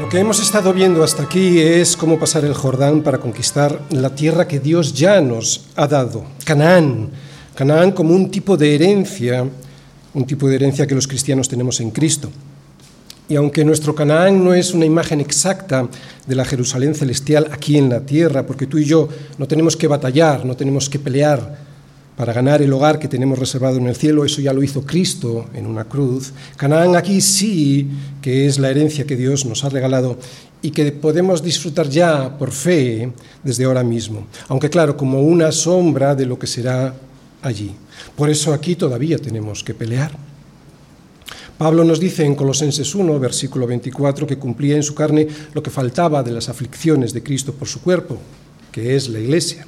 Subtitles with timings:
[0.00, 4.14] Lo que hemos estado viendo hasta aquí es cómo pasar el Jordán para conquistar la
[4.14, 7.10] tierra que Dios ya nos ha dado, Canaán.
[7.54, 9.46] Canaán como un tipo de herencia,
[10.14, 12.30] un tipo de herencia que los cristianos tenemos en Cristo.
[13.30, 15.88] Y aunque nuestro Canaán no es una imagen exacta
[16.26, 19.86] de la Jerusalén celestial aquí en la tierra, porque tú y yo no tenemos que
[19.86, 21.56] batallar, no tenemos que pelear
[22.16, 25.46] para ganar el hogar que tenemos reservado en el cielo, eso ya lo hizo Cristo
[25.54, 26.32] en una cruz.
[26.56, 27.88] Canaán aquí sí
[28.20, 30.18] que es la herencia que Dios nos ha regalado
[30.60, 33.12] y que podemos disfrutar ya por fe
[33.44, 36.94] desde ahora mismo, aunque claro, como una sombra de lo que será
[37.42, 37.70] allí.
[38.16, 40.29] Por eso aquí todavía tenemos que pelear.
[41.60, 45.68] Pablo nos dice en Colosenses 1, versículo 24, que cumplía en su carne lo que
[45.68, 48.18] faltaba de las aflicciones de Cristo por su cuerpo,
[48.72, 49.66] que es la iglesia.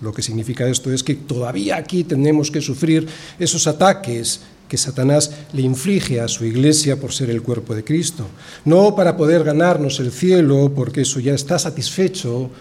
[0.00, 3.08] Lo que significa esto es que todavía aquí tenemos que sufrir
[3.40, 8.28] esos ataques que Satanás le inflige a su iglesia por ser el cuerpo de Cristo.
[8.64, 12.52] No para poder ganarnos el cielo, porque eso ya está satisfecho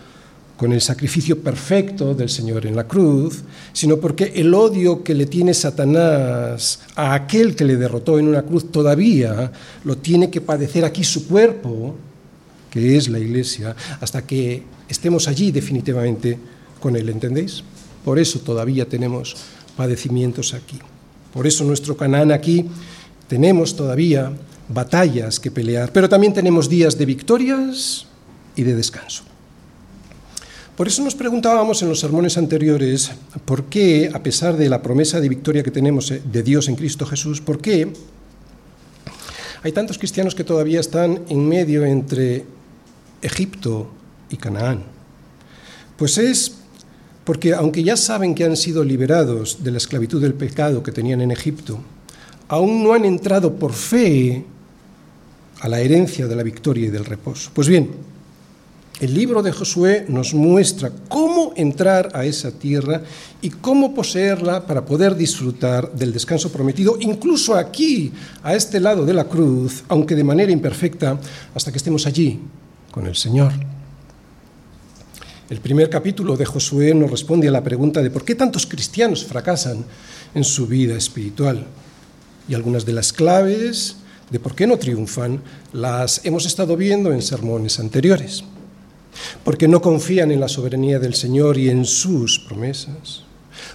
[0.57, 5.25] con el sacrificio perfecto del Señor en la cruz, sino porque el odio que le
[5.25, 9.51] tiene Satanás a aquel que le derrotó en una cruz todavía
[9.83, 11.95] lo tiene que padecer aquí su cuerpo,
[12.69, 16.37] que es la iglesia, hasta que estemos allí definitivamente
[16.79, 17.63] con Él, ¿entendéis?
[18.03, 19.35] Por eso todavía tenemos
[19.75, 20.79] padecimientos aquí.
[21.33, 22.65] Por eso nuestro Canaán aquí
[23.27, 24.31] tenemos todavía
[24.69, 28.05] batallas que pelear, pero también tenemos días de victorias
[28.55, 29.34] y de descanso.
[30.75, 33.11] Por eso nos preguntábamos en los sermones anteriores
[33.45, 36.75] por qué, a pesar de la promesa de victoria que tenemos eh, de Dios en
[36.75, 37.93] Cristo Jesús, por qué
[39.63, 42.45] hay tantos cristianos que todavía están en medio entre
[43.21, 43.87] Egipto
[44.29, 44.83] y Canaán.
[45.95, 46.57] Pues es
[47.23, 51.21] porque aunque ya saben que han sido liberados de la esclavitud del pecado que tenían
[51.21, 51.79] en Egipto,
[52.49, 54.43] aún no han entrado por fe
[55.61, 57.49] a la herencia de la victoria y del reposo.
[57.53, 57.89] Pues bien,
[58.99, 63.01] el libro de Josué nos muestra cómo entrar a esa tierra
[63.41, 69.13] y cómo poseerla para poder disfrutar del descanso prometido, incluso aquí, a este lado de
[69.13, 71.19] la cruz, aunque de manera imperfecta,
[71.53, 72.39] hasta que estemos allí
[72.89, 73.51] con el Señor.
[75.49, 79.25] El primer capítulo de Josué nos responde a la pregunta de por qué tantos cristianos
[79.25, 79.85] fracasan
[80.33, 81.67] en su vida espiritual.
[82.47, 83.97] Y algunas de las claves
[84.31, 85.41] de por qué no triunfan
[85.73, 88.43] las hemos estado viendo en sermones anteriores.
[89.43, 93.23] Porque no confían en la soberanía del Señor y en sus promesas.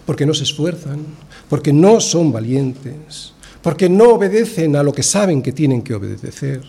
[0.05, 1.05] Porque no se esfuerzan.
[1.49, 3.33] Porque no son valientes.
[3.63, 6.63] Porque no obedecen a lo que saben que tienen que obedecer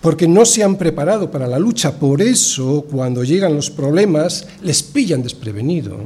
[0.00, 1.98] porque no se han preparado para la lucha.
[1.98, 6.00] Por eso, cuando llegan los problemas, les pillan desprevenidos,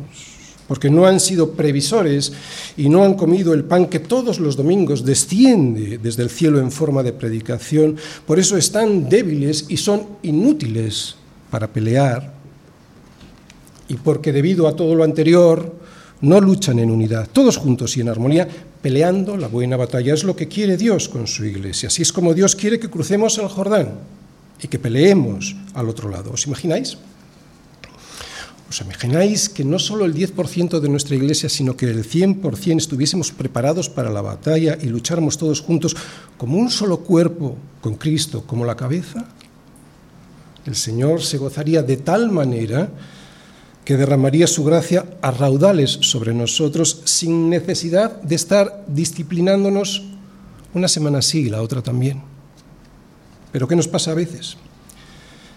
[0.68, 2.32] porque no han sido previsores
[2.76, 6.70] y no han comido el pan que todos los domingos desciende desde el cielo en
[6.70, 7.96] forma de predicación.
[8.26, 11.16] Por eso están débiles y son inútiles
[11.50, 12.32] para pelear.
[13.88, 15.74] Y porque debido a todo lo anterior,
[16.20, 18.46] no luchan en unidad, todos juntos y en armonía,
[18.82, 20.14] peleando la buena batalla.
[20.14, 21.88] Es lo que quiere Dios con su iglesia.
[21.88, 23.94] Así es como Dios quiere que crucemos el Jordán
[24.62, 26.32] y que peleemos al otro lado.
[26.32, 26.98] ¿Os imagináis?
[28.68, 33.32] ¿Os imagináis que no solo el 10% de nuestra iglesia, sino que el 100% estuviésemos
[33.32, 35.96] preparados para la batalla y lucháramos todos juntos
[36.38, 39.26] como un solo cuerpo con Cristo como la cabeza?
[40.70, 42.90] El Señor se gozaría de tal manera
[43.84, 50.04] que derramaría su gracia a raudales sobre nosotros sin necesidad de estar disciplinándonos
[50.72, 52.22] una semana sí y la otra también.
[53.50, 54.58] Pero ¿qué nos pasa a veces?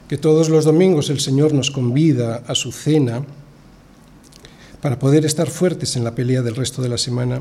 [0.10, 3.24] Que todos los domingos el Señor nos convida a su cena
[4.82, 7.40] para poder estar fuertes en la pelea del resto de la semana.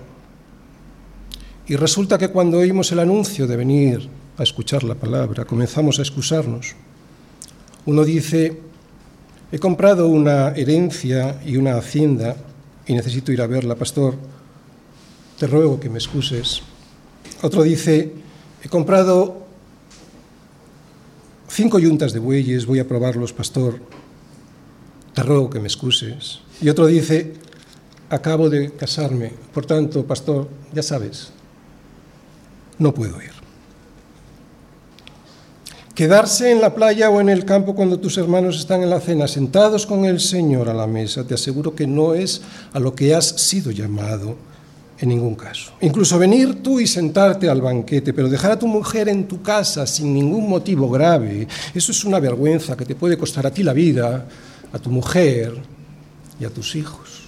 [1.67, 6.03] Y resulta que cuando oímos el anuncio de venir a escuchar la palabra, comenzamos a
[6.03, 6.75] excusarnos.
[7.87, 8.61] Uno dice,
[9.53, 12.37] He comprado una herencia y una hacienda
[12.87, 14.15] y necesito ir a verla, pastor.
[15.39, 16.63] Te ruego que me excuses.
[17.43, 18.15] Otro dice,
[18.65, 19.45] he comprado
[21.49, 23.79] cinco yuntas de bueyes, voy a probarlos, pastor.
[25.13, 26.41] Te ruego que me excuses.
[26.63, 27.35] Y otro dice,
[28.09, 31.31] acabo de casarme, por tanto, pastor, ya sabes,
[32.79, 33.42] no puedo ir.
[35.95, 39.29] Quedarse en la playa o en el campo cuando tus hermanos están en la cena,
[39.29, 42.41] sentados con el Señor a la mesa, te aseguro que no es
[42.73, 44.37] a lo que has sido llamado
[44.99, 45.73] en ningún caso.
[45.83, 49.87] Incluso venir tú y sentarte al banquete, pero dejar a tu mujer en tu casa
[49.87, 53.75] sin ningún motivo grave, eso es una vergüenza que te puede costar a ti la
[53.75, 54.27] vida,
[54.73, 55.55] a tu mujer
[56.41, 57.25] y a tus hijos.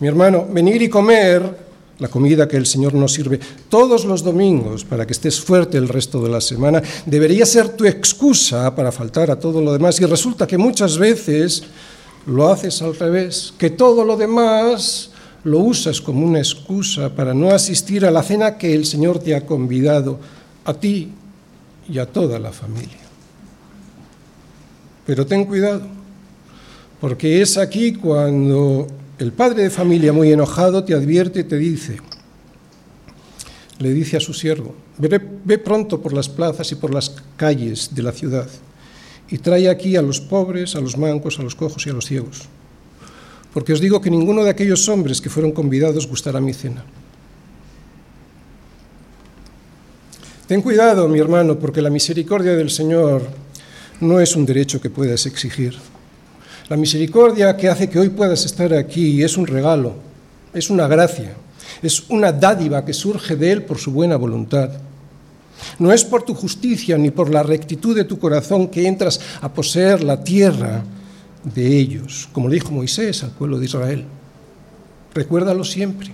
[0.00, 1.69] Mi hermano, venir y comer
[2.00, 3.38] la comida que el Señor nos sirve
[3.68, 7.84] todos los domingos para que estés fuerte el resto de la semana, debería ser tu
[7.84, 10.00] excusa para faltar a todo lo demás.
[10.00, 11.62] Y resulta que muchas veces
[12.26, 15.10] lo haces al revés, que todo lo demás
[15.44, 19.34] lo usas como una excusa para no asistir a la cena que el Señor te
[19.34, 20.18] ha convidado
[20.64, 21.12] a ti
[21.88, 22.98] y a toda la familia.
[25.06, 25.82] Pero ten cuidado,
[27.00, 28.86] porque es aquí cuando
[29.20, 31.98] el padre de familia, muy enojado, te advierte y te dice,
[33.78, 38.02] le dice a su siervo, ve, pronto por las plazas y por las calles de
[38.02, 38.48] la ciudad
[39.30, 42.06] y trae aquí a los pobres, a los mancos, a los cojos y a los
[42.06, 42.48] ciegos.
[43.52, 46.82] Porque os digo que ninguno de aquellos hombres que fueron convidados gustará mi cena.
[50.48, 53.28] Ten cuidado, mi hermano, porque la misericordia del Señor
[54.00, 55.76] no es un derecho que puedas exigir.
[56.70, 59.94] La misericordia que hace que hoy puedas estar aquí es un regalo,
[60.54, 61.34] es una gracia,
[61.82, 64.70] es una dádiva que surge de Él por su buena voluntad.
[65.80, 69.52] No es por tu justicia ni por la rectitud de tu corazón que entras a
[69.52, 70.84] poseer la tierra
[71.42, 74.04] de ellos, como le dijo Moisés al pueblo de Israel.
[75.12, 76.12] Recuérdalo siempre.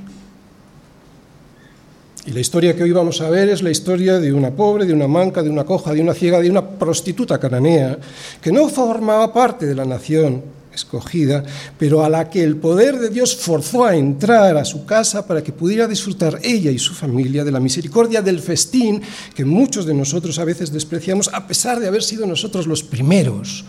[2.27, 4.93] Y la historia que hoy vamos a ver es la historia de una pobre, de
[4.93, 7.99] una manca, de una coja, de una ciega, de una prostituta cananea,
[8.41, 10.43] que no formaba parte de la nación
[10.75, 11.45] escogida,
[11.79, 15.43] pero a la que el poder de Dios forzó a entrar a su casa para
[15.43, 19.01] que pudiera disfrutar ella y su familia de la misericordia del festín
[19.35, 23.65] que muchos de nosotros a veces despreciamos, a pesar de haber sido nosotros los primeros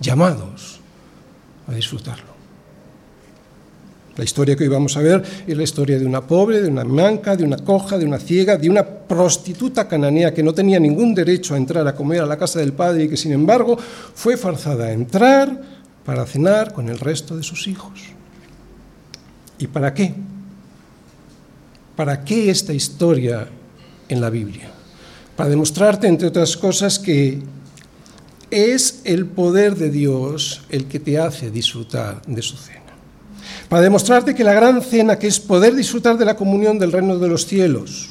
[0.00, 0.78] llamados
[1.66, 2.35] a disfrutarlo.
[4.16, 6.84] La historia que hoy vamos a ver es la historia de una pobre, de una
[6.84, 11.14] manca, de una coja, de una ciega, de una prostituta cananea que no tenía ningún
[11.14, 13.76] derecho a entrar a comer a la casa del padre y que sin embargo
[14.14, 15.60] fue forzada a entrar
[16.02, 18.00] para cenar con el resto de sus hijos.
[19.58, 20.14] ¿Y para qué?
[21.94, 23.46] ¿Para qué esta historia
[24.08, 24.70] en la Biblia?
[25.36, 27.40] Para demostrarte, entre otras cosas, que
[28.50, 32.85] es el poder de Dios el que te hace disfrutar de su cena
[33.68, 37.18] para demostrarte que la gran cena, que es poder disfrutar de la comunión del reino
[37.18, 38.10] de los cielos,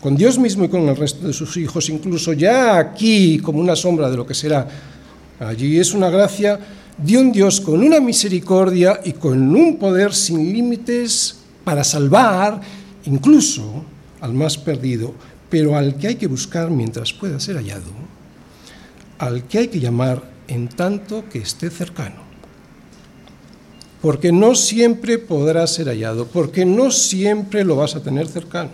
[0.00, 3.74] con Dios mismo y con el resto de sus hijos, incluso ya aquí como una
[3.74, 4.68] sombra de lo que será
[5.40, 6.60] allí, es una gracia
[6.98, 12.60] de un Dios con una misericordia y con un poder sin límites para salvar
[13.06, 13.84] incluso
[14.20, 15.14] al más perdido,
[15.48, 17.90] pero al que hay que buscar mientras pueda ser hallado,
[19.18, 22.23] al que hay que llamar en tanto que esté cercano
[24.04, 28.68] porque no siempre podrá ser hallado, porque no siempre lo vas a tener cercano.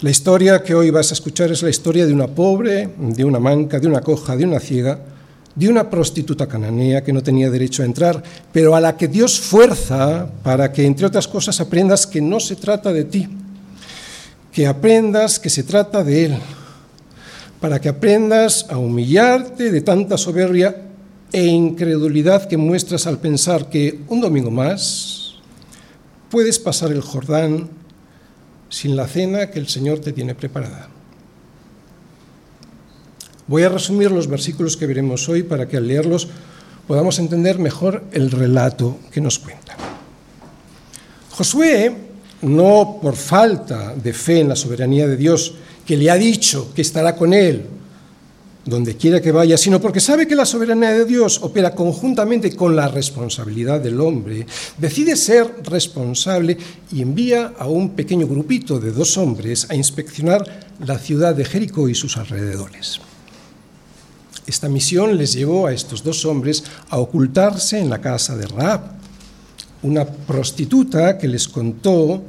[0.00, 3.38] La historia que hoy vas a escuchar es la historia de una pobre, de una
[3.38, 4.98] manca, de una coja, de una ciega,
[5.54, 9.38] de una prostituta cananea que no tenía derecho a entrar, pero a la que Dios
[9.38, 13.28] fuerza para que, entre otras cosas, aprendas que no se trata de ti,
[14.50, 16.38] que aprendas que se trata de Él,
[17.60, 20.88] para que aprendas a humillarte de tanta soberbia
[21.32, 25.34] e incredulidad que muestras al pensar que un domingo más
[26.30, 27.70] puedes pasar el Jordán
[28.68, 30.88] sin la cena que el Señor te tiene preparada.
[33.46, 36.28] Voy a resumir los versículos que veremos hoy para que al leerlos
[36.86, 39.76] podamos entender mejor el relato que nos cuenta.
[41.30, 41.94] Josué,
[42.42, 45.54] no por falta de fe en la soberanía de Dios,
[45.86, 47.66] que le ha dicho que estará con él
[48.64, 52.76] donde quiera que vaya, sino porque sabe que la soberanía de Dios opera conjuntamente con
[52.76, 54.46] la responsabilidad del hombre,
[54.78, 56.56] decide ser responsable
[56.92, 60.44] y envía a un pequeño grupito de dos hombres a inspeccionar
[60.84, 63.00] la ciudad de Jericó y sus alrededores.
[64.46, 68.80] Esta misión les llevó a estos dos hombres a ocultarse en la casa de Raab,
[69.82, 72.22] una prostituta que les contó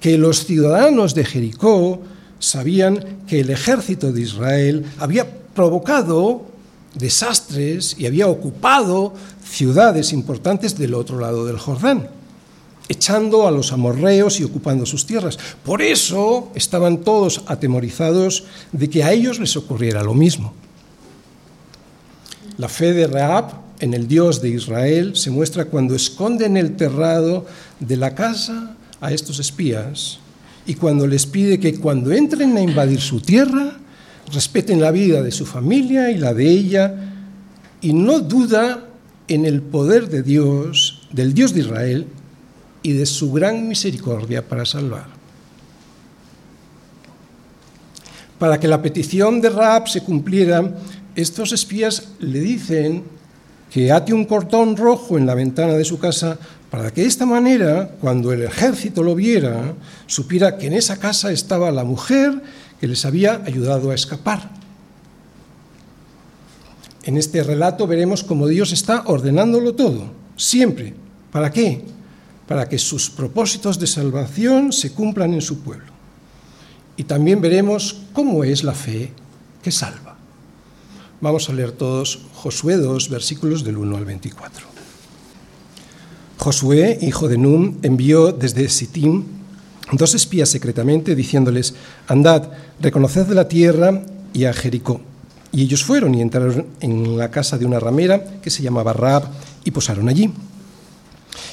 [0.00, 2.00] que los ciudadanos de Jericó
[2.38, 6.46] sabían que el ejército de Israel había provocado
[6.94, 9.14] desastres y había ocupado
[9.44, 12.08] ciudades importantes del otro lado del Jordán,
[12.88, 15.38] echando a los amorreos y ocupando sus tierras.
[15.64, 20.52] Por eso estaban todos atemorizados de que a ellos les ocurriera lo mismo.
[22.56, 26.76] La fe de Raab en el Dios de Israel se muestra cuando esconde en el
[26.76, 27.46] terrado
[27.78, 30.18] de la casa a estos espías
[30.68, 33.78] y cuando les pide que cuando entren a invadir su tierra,
[34.30, 36.94] respeten la vida de su familia y la de ella,
[37.80, 38.86] y no duda
[39.28, 42.06] en el poder de Dios, del Dios de Israel,
[42.82, 45.06] y de su gran misericordia para salvar.
[48.38, 50.76] Para que la petición de Raab se cumpliera,
[51.14, 53.04] estos espías le dicen
[53.70, 56.38] que ate un cordón rojo en la ventana de su casa
[56.70, 59.74] para que de esta manera, cuando el ejército lo viera,
[60.06, 62.42] supiera que en esa casa estaba la mujer
[62.80, 64.50] que les había ayudado a escapar.
[67.04, 70.94] En este relato veremos cómo Dios está ordenándolo todo, siempre.
[71.32, 71.84] ¿Para qué?
[72.46, 75.86] Para que sus propósitos de salvación se cumplan en su pueblo.
[76.98, 79.12] Y también veremos cómo es la fe
[79.62, 80.16] que salva.
[81.20, 84.77] Vamos a leer todos Josué 2, versículos del 1 al 24.
[86.38, 89.24] Josué, hijo de Num, envió desde Sittim
[89.92, 91.74] dos espías secretamente diciéndoles,
[92.06, 94.02] andad, reconoced la tierra
[94.32, 95.00] y a Jericó.
[95.50, 99.24] Y ellos fueron y entraron en la casa de una ramera que se llamaba Raab
[99.64, 100.30] y posaron allí.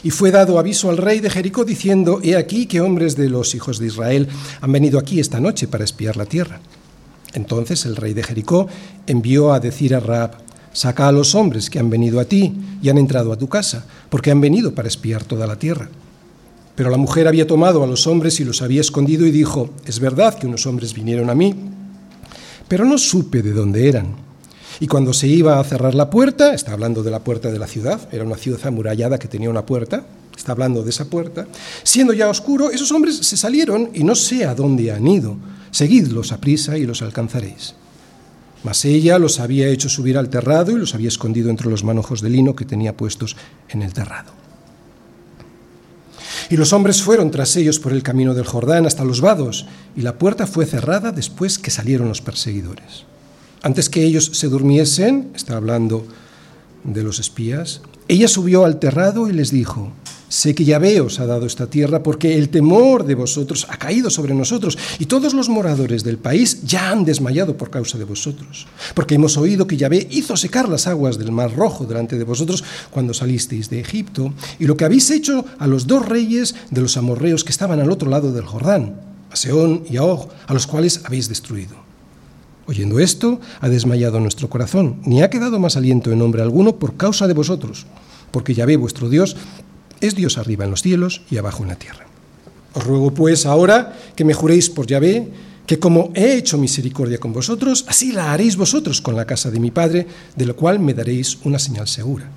[0.04, 3.56] Y fue dado aviso al rey de Jericó diciendo, he aquí que hombres de los
[3.56, 4.28] hijos de Israel
[4.62, 6.60] han venido aquí esta noche para espiar la tierra.
[7.34, 8.68] Entonces el rey de Jericó
[9.08, 10.45] envió a decir a Raab,
[10.76, 13.86] saca a los hombres que han venido a ti y han entrado a tu casa,
[14.10, 15.90] porque han venido para espiar toda la tierra.
[16.76, 20.02] Pero la mujer había tomado a los hombres y los había escondido y dijo, es
[20.02, 21.56] verdad que unos hombres vinieron a mí,
[22.68, 24.16] pero no supe de dónde eran.
[24.82, 27.68] Y cuando se iba a cerrar la puerta, está hablando de la puerta de la
[27.68, 30.06] ciudad, era una ciudad amurallada que tenía una puerta,
[30.36, 31.48] está hablando de esa puerta,
[31.84, 35.38] siendo ya oscuro, esos hombres se salieron y no sé a dónde han ido.
[35.72, 37.76] Seguidlos a prisa y los alcanzaréis.
[38.66, 42.22] Mas ella los había hecho subir al terrado y los había escondido entre los manojos
[42.22, 43.38] de lino que tenía puestos
[43.70, 44.32] en el terrado.
[46.50, 50.02] Y los hombres fueron tras ellos por el camino del Jordán hasta los vados, y
[50.02, 53.06] la puerta fue cerrada después que salieron los perseguidores.
[53.62, 56.08] Antes que ellos se durmiesen, está hablando
[56.86, 59.92] de los espías, ella subió al terrado y les dijo,
[60.28, 64.10] Sé que Yahvé os ha dado esta tierra porque el temor de vosotros ha caído
[64.10, 68.68] sobre nosotros y todos los moradores del país ya han desmayado por causa de vosotros.
[68.96, 72.64] Porque hemos oído que Yahvé hizo secar las aguas del Mar Rojo delante de vosotros
[72.90, 76.98] cuando salisteis de Egipto y lo que habéis hecho a los dos reyes de los
[76.98, 79.00] amorreos que estaban al otro lado del Jordán,
[79.30, 81.85] a Seón y a Og, a los cuales habéis destruido.
[82.68, 86.98] Oyendo esto, ha desmayado nuestro corazón, ni ha quedado más aliento en nombre alguno por
[86.98, 87.86] causa de vosotros,
[88.32, 89.38] porque Yahvé vuestro Dios
[90.02, 92.06] es Dios arriba en los cielos y abajo en la tierra.
[92.74, 95.32] Os ruego pues ahora que me juréis por Yahvé,
[95.68, 99.60] que como he hecho misericordia con vosotros, así la haréis vosotros con la casa de
[99.60, 102.30] mi Padre, de lo cual me daréis una señal segura.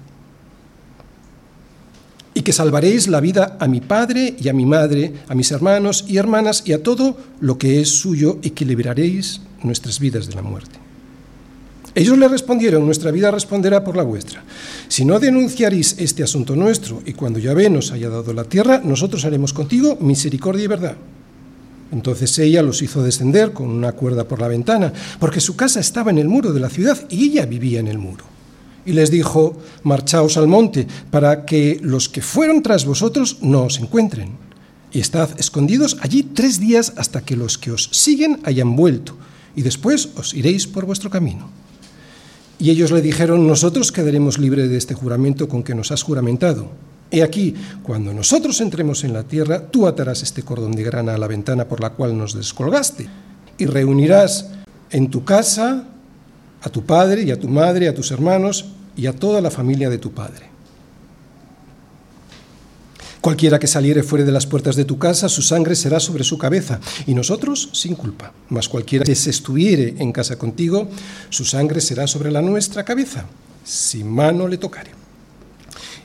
[2.34, 6.04] Y que salvaréis la vida a mi Padre y a mi Madre, a mis hermanos
[6.06, 10.34] y hermanas y a todo lo que es suyo, y que liberaréis nuestras vidas de
[10.34, 10.78] la muerte.
[11.94, 14.44] Ellos le respondieron, nuestra vida responderá por la vuestra.
[14.88, 19.24] Si no denunciaréis este asunto nuestro y cuando Yahvé nos haya dado la tierra, nosotros
[19.24, 20.96] haremos contigo misericordia y verdad.
[21.90, 26.10] Entonces ella los hizo descender con una cuerda por la ventana, porque su casa estaba
[26.10, 28.24] en el muro de la ciudad y ella vivía en el muro.
[28.84, 33.80] Y les dijo, marchaos al monte, para que los que fueron tras vosotros no os
[33.80, 34.32] encuentren.
[34.92, 39.16] Y estad escondidos allí tres días hasta que los que os siguen hayan vuelto,
[39.54, 41.50] y después os iréis por vuestro camino.
[42.58, 46.70] Y ellos le dijeron, nosotros quedaremos libres de este juramento con que nos has juramentado.
[47.10, 51.18] He aquí, cuando nosotros entremos en la tierra, tú atarás este cordón de grana a
[51.18, 53.08] la ventana por la cual nos descolgaste,
[53.56, 54.50] y reunirás
[54.90, 55.88] en tu casa
[56.60, 59.88] a tu padre y a tu madre, a tus hermanos y a toda la familia
[59.88, 60.47] de tu padre.
[63.28, 66.38] Cualquiera que saliere fuera de las puertas de tu casa, su sangre será sobre su
[66.38, 68.32] cabeza, y nosotros sin culpa.
[68.48, 70.88] Mas cualquiera que se estuviere en casa contigo,
[71.28, 73.26] su sangre será sobre la nuestra cabeza,
[73.62, 74.92] si mano le tocare.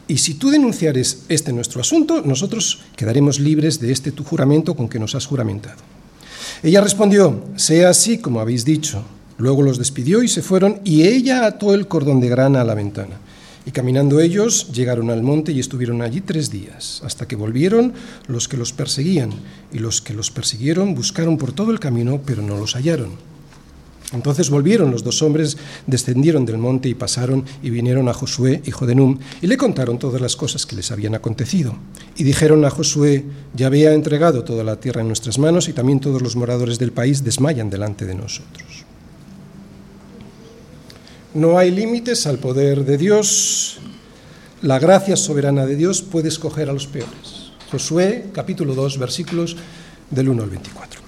[0.05, 4.89] Y si tú denunciares este nuestro asunto, nosotros quedaremos libres de este tu juramento con
[4.89, 5.81] que nos has juramentado.
[6.61, 9.01] Ella respondió, sea así como habéis dicho.
[9.37, 12.75] Luego los despidió y se fueron, y ella ató el cordón de grana a la
[12.75, 13.17] ventana.
[13.65, 17.93] Y caminando ellos llegaron al monte y estuvieron allí tres días, hasta que volvieron
[18.27, 19.31] los que los perseguían,
[19.71, 23.11] y los que los persiguieron buscaron por todo el camino, pero no los hallaron.
[24.13, 28.85] Entonces volvieron los dos hombres, descendieron del monte y pasaron y vinieron a Josué, hijo
[28.85, 31.75] de Num, y le contaron todas las cosas que les habían acontecido.
[32.15, 35.99] Y dijeron a Josué, ya había entregado toda la tierra en nuestras manos y también
[35.99, 38.72] todos los moradores del país desmayan delante de nosotros.
[41.33, 43.79] No hay límites al poder de Dios.
[44.61, 47.51] La gracia soberana de Dios puede escoger a los peores.
[47.71, 49.55] Josué capítulo 2 versículos
[50.11, 51.01] del 1 al 24.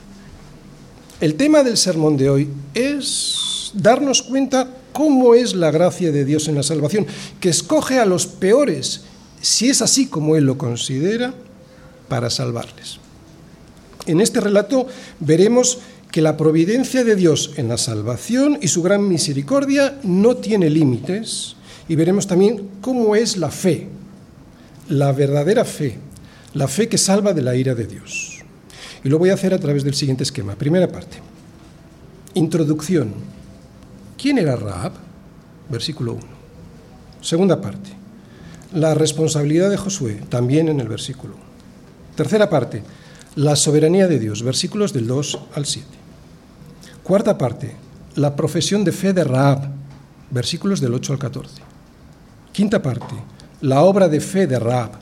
[1.21, 6.47] El tema del sermón de hoy es darnos cuenta cómo es la gracia de Dios
[6.47, 7.05] en la salvación,
[7.39, 9.03] que escoge a los peores,
[9.41, 11.35] si es así como Él lo considera,
[12.09, 12.97] para salvarles.
[14.07, 14.87] En este relato
[15.19, 15.79] veremos
[16.15, 21.57] que la providencia de Dios en la salvación y su gran misericordia no tiene límites
[21.89, 23.89] y veremos también cómo es la fe,
[24.87, 25.97] la verdadera fe,
[26.53, 28.39] la fe que salva de la ira de Dios.
[29.03, 30.55] Y lo voy a hacer a través del siguiente esquema.
[30.55, 31.17] Primera parte.
[32.35, 33.13] Introducción.
[34.17, 34.93] ¿Quién era Raab?
[35.69, 36.23] Versículo 1.
[37.19, 37.89] Segunda parte.
[38.73, 41.43] La responsabilidad de Josué, también en el versículo 1.
[42.15, 42.83] Tercera parte.
[43.35, 46.04] La soberanía de Dios, versículos del 2 al 7.
[47.05, 47.71] Cuarta parte.
[48.15, 49.69] La profesión de fe de Raab,
[50.31, 51.61] versículos del 8 al 14.
[52.51, 53.13] Quinta parte.
[53.61, 54.93] La obra de fe de Raab,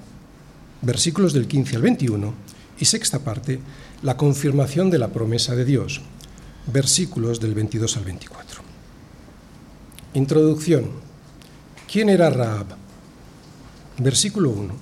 [0.81, 2.33] versículos del 15 al 21.
[2.79, 3.61] Y sexta parte.
[4.01, 6.01] La confirmación de la promesa de Dios,
[6.67, 8.61] versículos del 22 al 24.
[10.15, 10.89] Introducción.
[11.89, 12.65] ¿Quién era Raab?
[13.99, 14.73] Versículo 1.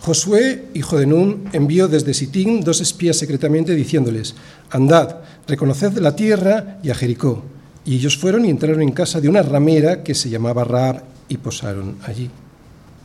[0.00, 4.34] Josué, hijo de Nun, envió desde Sitín dos espías secretamente diciéndoles,
[4.70, 7.42] Andad, reconoced la tierra y a Jericó.
[7.84, 11.36] Y ellos fueron y entraron en casa de una ramera que se llamaba Raab y
[11.36, 12.30] posaron allí.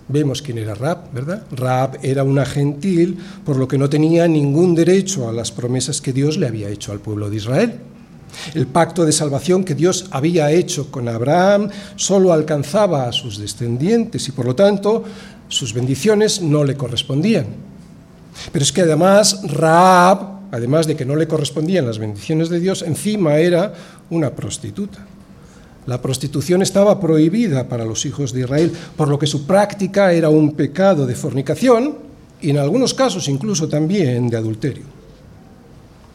[0.07, 1.43] Vemos quién era Raab, ¿verdad?
[1.51, 6.11] Raab era una gentil, por lo que no tenía ningún derecho a las promesas que
[6.11, 7.79] Dios le había hecho al pueblo de Israel.
[8.53, 14.27] El pacto de salvación que Dios había hecho con Abraham solo alcanzaba a sus descendientes
[14.27, 15.03] y por lo tanto
[15.47, 17.47] sus bendiciones no le correspondían.
[18.51, 22.81] Pero es que además Raab, además de que no le correspondían las bendiciones de Dios,
[22.81, 23.73] encima era
[24.09, 25.05] una prostituta.
[25.87, 30.29] La prostitución estaba prohibida para los hijos de Israel, por lo que su práctica era
[30.29, 31.97] un pecado de fornicación
[32.39, 34.83] y en algunos casos incluso también de adulterio.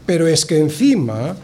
[0.04, 1.34] Pero es que encima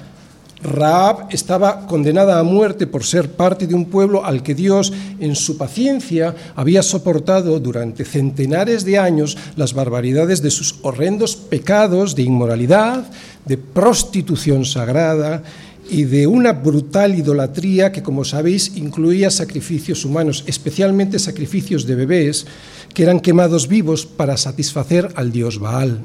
[0.62, 5.34] Raab estaba condenada a muerte por ser parte de un pueblo al que Dios, en
[5.34, 12.22] su paciencia, había soportado durante centenares de años las barbaridades de sus horrendos pecados de
[12.22, 13.04] inmoralidad,
[13.44, 15.42] de prostitución sagrada
[15.90, 22.46] y de una brutal idolatría que, como sabéis, incluía sacrificios humanos, especialmente sacrificios de bebés
[22.94, 26.00] que eran quemados vivos para satisfacer al dios Baal.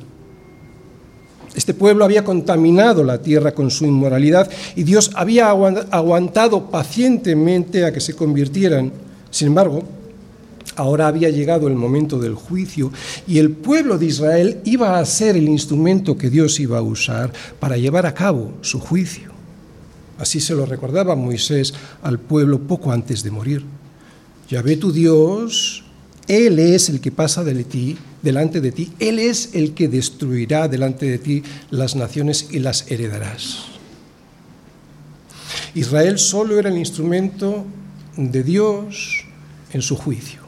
[1.57, 7.91] Este pueblo había contaminado la tierra con su inmoralidad y Dios había aguantado pacientemente a
[7.91, 8.91] que se convirtieran.
[9.31, 9.81] Sin embargo,
[10.75, 12.91] ahora había llegado el momento del juicio
[13.25, 17.33] y el pueblo de Israel iba a ser el instrumento que Dios iba a usar
[17.59, 19.31] para llevar a cabo su juicio.
[20.19, 23.65] Así se lo recordaba Moisés al pueblo poco antes de morir.
[24.47, 25.83] Ya ve tu Dios
[26.27, 28.91] él es el que pasa de ti, delante de ti.
[28.99, 33.63] Él es el que destruirá delante de ti las naciones y las heredarás.
[35.73, 37.63] Israel solo era el instrumento
[38.17, 39.23] de Dios
[39.71, 40.41] en su juicio.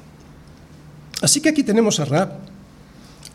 [1.21, 2.49] Así que aquí tenemos a Rab,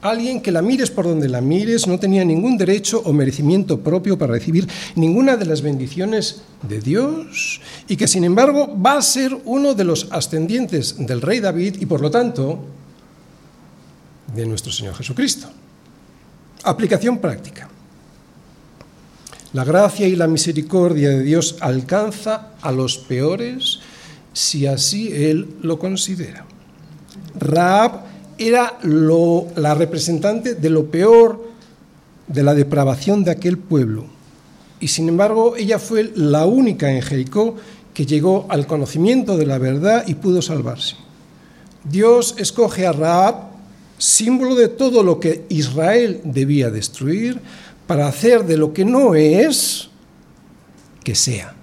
[0.04, 4.18] Alguien que la mires por donde la mires no tenía ningún derecho o merecimiento propio
[4.18, 9.34] para recibir ninguna de las bendiciones de Dios y que sin embargo va a ser
[9.46, 12.60] uno de los ascendientes del rey David y por lo tanto
[14.34, 15.48] de nuestro Señor Jesucristo.
[16.64, 17.68] Aplicación práctica.
[19.52, 23.80] La gracia y la misericordia de Dios alcanza a los peores
[24.32, 26.44] si así Él lo considera.
[27.38, 28.02] Raab
[28.36, 31.48] era la representante de lo peor
[32.26, 34.06] de la depravación de aquel pueblo.
[34.80, 37.56] Y sin embargo, ella fue la única en Jericó
[37.92, 40.96] que llegó al conocimiento de la verdad y pudo salvarse.
[41.84, 43.53] Dios escoge a Raab,
[43.98, 47.40] símbolo de todo lo que Israel debía destruir,
[47.86, 49.88] para hacer de lo que no es,
[51.02, 51.54] que sea.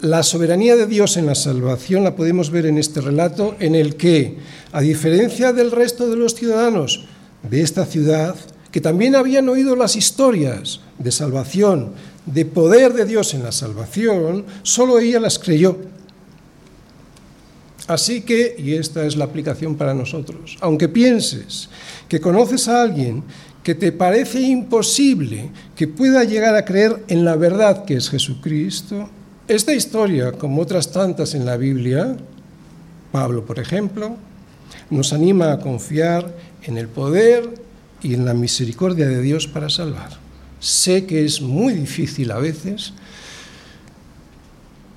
[0.00, 3.94] La soberanía de Dios en la salvación la podemos ver en este relato en el
[3.94, 4.38] que,
[4.72, 7.06] a diferencia del resto de los ciudadanos
[7.48, 8.34] de esta ciudad,
[8.72, 11.92] que también habían oído las historias de salvación,
[12.26, 15.78] de poder de Dios en la salvación, solo ella las creyó.
[17.92, 21.68] Así que, y esta es la aplicación para nosotros, aunque pienses
[22.08, 23.22] que conoces a alguien
[23.62, 29.10] que te parece imposible que pueda llegar a creer en la verdad que es Jesucristo,
[29.46, 32.16] esta historia, como otras tantas en la Biblia,
[33.10, 34.16] Pablo, por ejemplo,
[34.88, 37.52] nos anima a confiar en el poder
[38.02, 40.18] y en la misericordia de Dios para salvar.
[40.60, 42.94] Sé que es muy difícil a veces,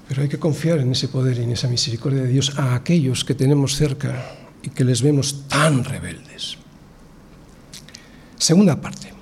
[0.07, 3.25] pero hay que confiar en ese poder y en esa misericordia de Dios a aquellos
[3.25, 6.57] que tenemos cerca y que les vemos tan rebeldes.
[8.37, 9.13] Segunda parte,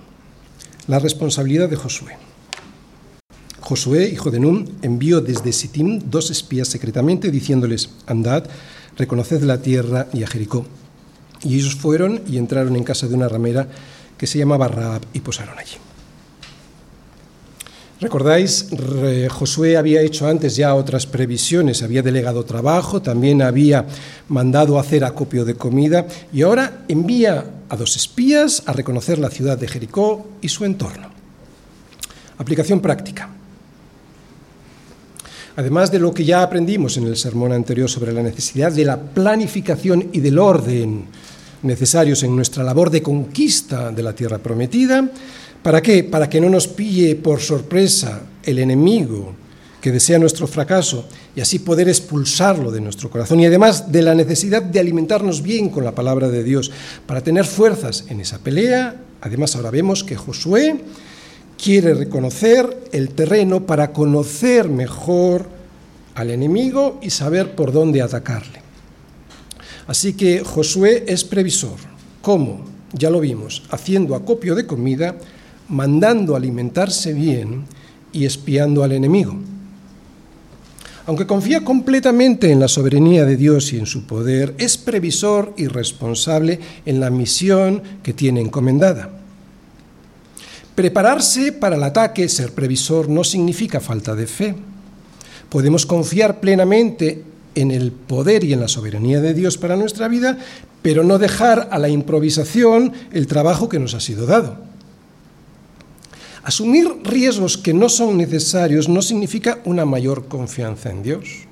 [0.88, 2.18] la responsabilidad de Josué.
[3.62, 8.44] Josué, hijo de Nun, envió desde Sittim dos espías secretamente diciéndoles, andad,
[8.98, 10.66] reconoced la tierra y a Jericó.
[11.44, 13.70] Y ellos fueron y entraron en casa de una ramera
[14.18, 15.78] que se llamaba Raab y posaron allí.
[18.04, 18.68] Recordáis,
[19.30, 23.86] Josué había hecho antes ya otras previsiones, había delegado trabajo, también había
[24.28, 29.58] mandado hacer acopio de comida y ahora envía a dos espías a reconocer la ciudad
[29.58, 31.08] de Jericó y su entorno.
[32.40, 33.30] Aplicación práctica.
[35.56, 39.00] Además de lo que ya aprendimos en el sermón anterior sobre la necesidad de la
[39.00, 41.06] planificación y del orden
[41.62, 45.10] necesarios en nuestra labor de conquista de la tierra prometida,
[45.64, 46.04] ¿Para qué?
[46.04, 49.34] Para que no nos pille por sorpresa el enemigo
[49.80, 53.40] que desea nuestro fracaso y así poder expulsarlo de nuestro corazón.
[53.40, 56.70] Y además de la necesidad de alimentarnos bien con la palabra de Dios
[57.06, 58.96] para tener fuerzas en esa pelea.
[59.22, 60.82] Además ahora vemos que Josué
[61.62, 65.48] quiere reconocer el terreno para conocer mejor
[66.16, 68.62] al enemigo y saber por dónde atacarle.
[69.88, 71.78] Así que Josué es previsor.
[72.22, 72.66] ¿Cómo?
[72.94, 75.16] Ya lo vimos, haciendo acopio de comida
[75.74, 77.66] mandando alimentarse bien
[78.12, 79.36] y espiando al enemigo.
[81.06, 85.68] Aunque confía completamente en la soberanía de Dios y en su poder, es previsor y
[85.68, 89.10] responsable en la misión que tiene encomendada.
[90.76, 94.56] Prepararse para el ataque, ser previsor, no significa falta de fe.
[95.50, 97.24] Podemos confiar plenamente
[97.56, 100.38] en el poder y en la soberanía de Dios para nuestra vida,
[100.82, 104.73] pero no dejar a la improvisación el trabajo que nos ha sido dado.
[106.44, 111.48] Asumir riesgos que no son necesarios no significa una mayor confianza en Dios.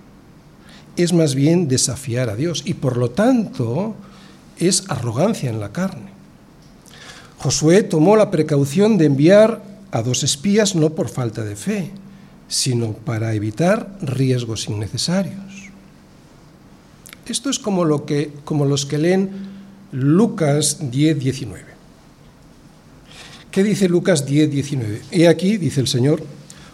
[0.97, 3.95] Es más bien desafiar a Dios y por lo tanto
[4.57, 6.11] es arrogancia en la carne.
[7.37, 11.91] Josué tomó la precaución de enviar a dos espías no por falta de fe,
[12.49, 15.69] sino para evitar riesgos innecesarios.
[17.25, 19.29] Esto es como, lo que, como los que leen
[19.93, 21.70] Lucas 10, 19.
[23.51, 25.01] ¿Qué dice Lucas 10, 19?
[25.11, 26.23] He aquí, dice el Señor,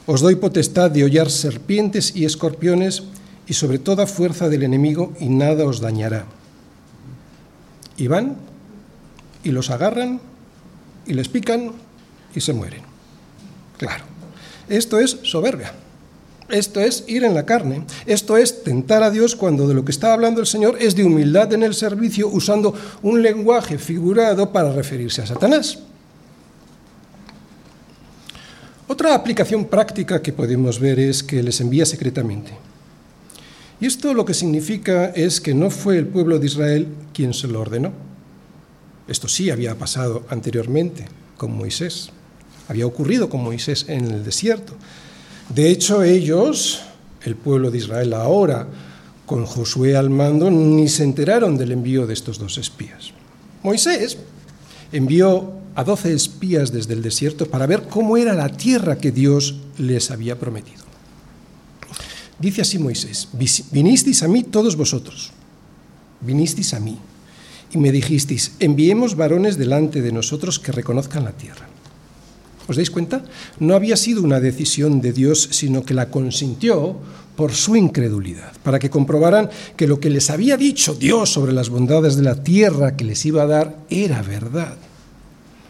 [0.05, 3.03] os doy potestad de hollar serpientes y escorpiones
[3.47, 6.25] y sobre toda fuerza del enemigo y nada os dañará.
[7.97, 8.37] Y van
[9.43, 10.21] y los agarran
[11.07, 11.71] y les pican
[12.35, 12.81] y se mueren.
[13.77, 14.03] Claro,
[14.69, 15.73] esto es soberbia.
[16.47, 17.85] Esto es ir en la carne.
[18.05, 21.03] Esto es tentar a Dios cuando de lo que está hablando el Señor es de
[21.03, 25.79] humildad en el servicio usando un lenguaje figurado para referirse a Satanás.
[28.89, 32.54] Otra aplicación práctica que podemos ver es que les envía secretamente.
[33.82, 37.50] Y esto lo que significa es que no fue el pueblo de Israel quien se
[37.50, 37.91] lo ordenó.
[39.10, 42.12] Esto sí había pasado anteriormente con Moisés.
[42.69, 44.73] Había ocurrido con Moisés en el desierto.
[45.50, 46.82] De hecho, ellos,
[47.23, 48.67] el pueblo de Israel ahora,
[49.26, 53.12] con Josué al mando, ni se enteraron del envío de estos dos espías.
[53.63, 54.17] Moisés
[54.93, 59.61] envió a doce espías desde el desierto para ver cómo era la tierra que Dios
[59.77, 60.81] les había prometido.
[62.39, 63.29] Dice así Moisés,
[63.71, 65.29] vinisteis a mí todos vosotros,
[66.21, 66.97] vinisteis a mí
[67.71, 71.69] y me dijisteis, enviemos varones delante de nosotros que reconozcan la tierra.
[72.67, 73.23] ¿Os dais cuenta?
[73.59, 76.97] No había sido una decisión de Dios, sino que la consintió
[77.35, 81.69] por su incredulidad, para que comprobaran que lo que les había dicho Dios sobre las
[81.69, 84.75] bondades de la tierra que les iba a dar era verdad.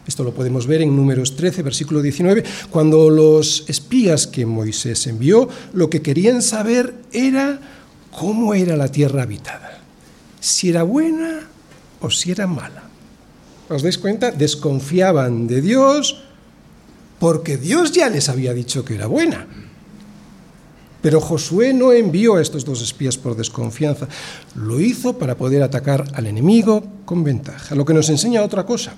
[0.07, 5.49] Esto lo podemos ver en Números 13, versículo 19, cuando los espías que Moisés envió
[5.73, 7.59] lo que querían saber era
[8.17, 9.81] cómo era la tierra habitada,
[10.39, 11.41] si era buena
[11.99, 12.83] o si era mala.
[13.67, 14.31] ¿Os dais cuenta?
[14.31, 16.23] Desconfiaban de Dios
[17.19, 19.45] porque Dios ya les había dicho que era buena.
[21.01, 24.07] Pero Josué no envió a estos dos espías por desconfianza,
[24.55, 28.93] lo hizo para poder atacar al enemigo con ventaja, lo que nos enseña otra cosa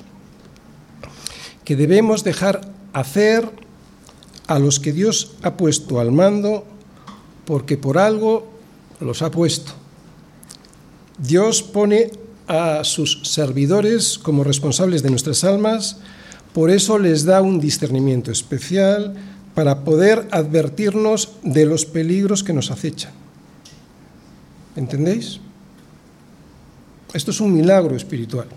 [1.70, 2.62] que debemos dejar
[2.94, 3.48] hacer
[4.48, 6.66] a los que Dios ha puesto al mando
[7.46, 8.50] porque por algo
[9.00, 9.74] los ha puesto.
[11.20, 12.10] Dios pone
[12.48, 15.98] a sus servidores como responsables de nuestras almas,
[16.54, 19.14] por eso les da un discernimiento especial
[19.54, 23.14] para poder advertirnos de los peligros que nos acechan.
[24.76, 25.40] ¿Entendéis?
[27.14, 28.48] Esto es un milagro espiritual.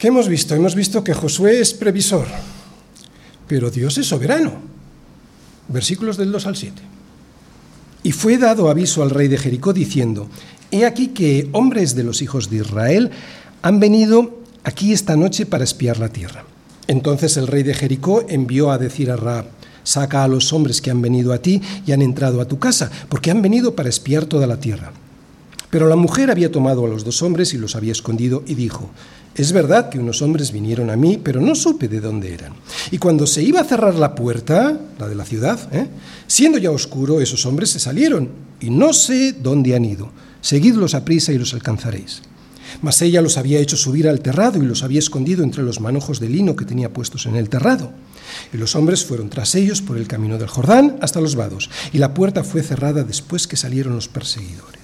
[0.00, 0.54] ¿Qué hemos visto?
[0.54, 2.26] Hemos visto que Josué es previsor,
[3.46, 4.54] pero Dios es soberano.
[5.68, 6.80] Versículos del 2 al 7.
[8.04, 10.30] Y fue dado aviso al rey de Jericó diciendo,
[10.70, 13.10] He aquí que hombres de los hijos de Israel
[13.60, 16.46] han venido aquí esta noche para espiar la tierra.
[16.86, 19.48] Entonces el rey de Jericó envió a decir a Raab,
[19.84, 22.90] saca a los hombres que han venido a ti y han entrado a tu casa,
[23.10, 24.94] porque han venido para espiar toda la tierra.
[25.68, 28.90] Pero la mujer había tomado a los dos hombres y los había escondido y dijo,
[29.34, 32.52] es verdad que unos hombres vinieron a mí, pero no supe de dónde eran.
[32.90, 35.86] Y cuando se iba a cerrar la puerta, la de la ciudad, ¿eh?
[36.26, 40.10] siendo ya oscuro, esos hombres se salieron y no sé dónde han ido.
[40.40, 42.22] Seguidlos a prisa y los alcanzaréis.
[42.82, 46.20] Mas ella los había hecho subir al terrado y los había escondido entre los manojos
[46.20, 47.92] de lino que tenía puestos en el terrado.
[48.52, 51.98] Y los hombres fueron tras ellos por el camino del Jordán hasta los vados, y
[51.98, 54.79] la puerta fue cerrada después que salieron los perseguidores.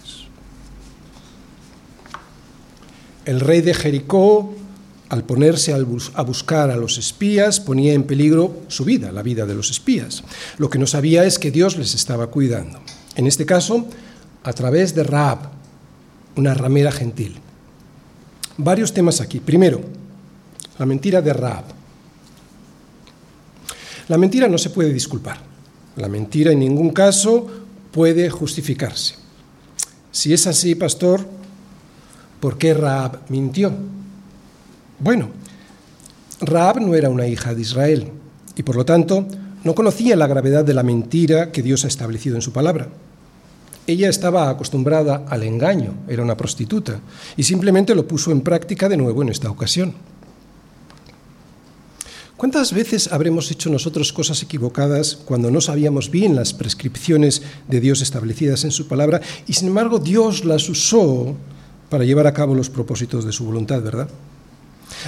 [3.27, 4.55] El rey de Jericó,
[5.09, 9.55] al ponerse a buscar a los espías, ponía en peligro su vida, la vida de
[9.55, 10.23] los espías.
[10.59, 12.79] Lo que no sabía es que Dios les estaba cuidando.
[13.17, 13.87] En este caso,
[14.45, 15.51] a través de Raab,
[16.37, 17.37] una ramera gentil.
[18.59, 19.41] Varios temas aquí.
[19.41, 19.81] Primero,
[20.79, 21.65] la mentira de Raab.
[24.07, 25.39] La mentira no se puede disculpar.
[25.97, 27.49] La mentira en ningún caso
[27.91, 29.17] puede justificarse.
[30.13, 31.36] Si es así, pastor,
[32.41, 33.73] ¿por qué Raab mintió?
[34.99, 35.31] Bueno,
[36.41, 38.11] Raab no era una hija de Israel
[38.57, 39.27] y por lo tanto
[39.65, 42.89] no conocía la gravedad de la mentira que Dios ha establecido en su palabra.
[43.87, 47.01] Ella estaba acostumbrada al engaño, era una prostituta,
[47.37, 49.95] y simplemente lo puso en práctica de nuevo en esta ocasión.
[52.37, 58.03] ¿Cuántas veces habremos hecho nosotros cosas equivocadas cuando no sabíamos bien las prescripciones de Dios
[58.03, 61.35] establecidas en su palabra y sin embargo Dios las usó
[61.89, 64.09] para llevar a cabo los propósitos de su voluntad, ¿verdad?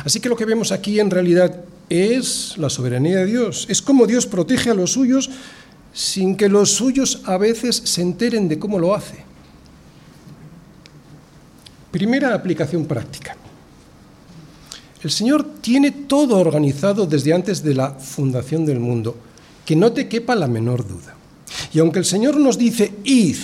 [0.04, 4.06] Así que lo que vemos aquí en realidad es la soberanía de Dios, es cómo
[4.06, 5.30] Dios protege a los suyos
[5.92, 9.24] sin que los suyos a veces se enteren de cómo lo hace.
[11.90, 13.36] Primera aplicación práctica.
[15.02, 19.16] El Señor tiene todo organizado desde antes de la fundación del mundo,
[19.64, 21.14] que no te quepa la menor duda.
[21.72, 23.36] Y aunque el Señor nos dice, id,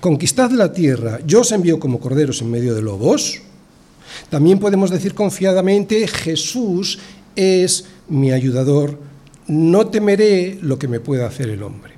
[0.00, 3.42] conquistad la tierra, yo os envío como corderos en medio de lobos,
[4.28, 6.98] también podemos decir confiadamente, Jesús
[7.36, 8.98] es mi ayudador,
[9.46, 11.94] no temeré lo que me pueda hacer el hombre.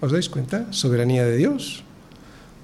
[0.00, 0.66] ¿Os dais cuenta?
[0.70, 1.84] Soberanía de Dios,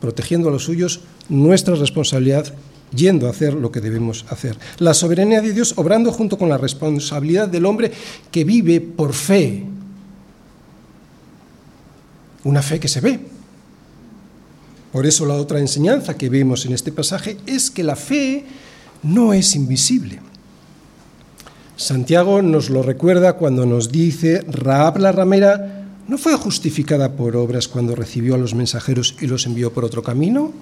[0.00, 2.54] protegiendo a los suyos, nuestra responsabilidad
[2.94, 4.56] yendo a hacer lo que debemos hacer.
[4.78, 7.92] La soberanía de Dios obrando junto con la responsabilidad del hombre
[8.30, 9.64] que vive por fe.
[12.44, 13.37] Una fe que se ve.
[14.92, 18.44] Por eso la otra enseñanza que vemos en este pasaje es que la fe
[19.02, 20.20] no es invisible.
[21.76, 27.68] Santiago nos lo recuerda cuando nos dice, Raab la ramera no fue justificada por obras
[27.68, 30.52] cuando recibió a los mensajeros y los envió por otro camino.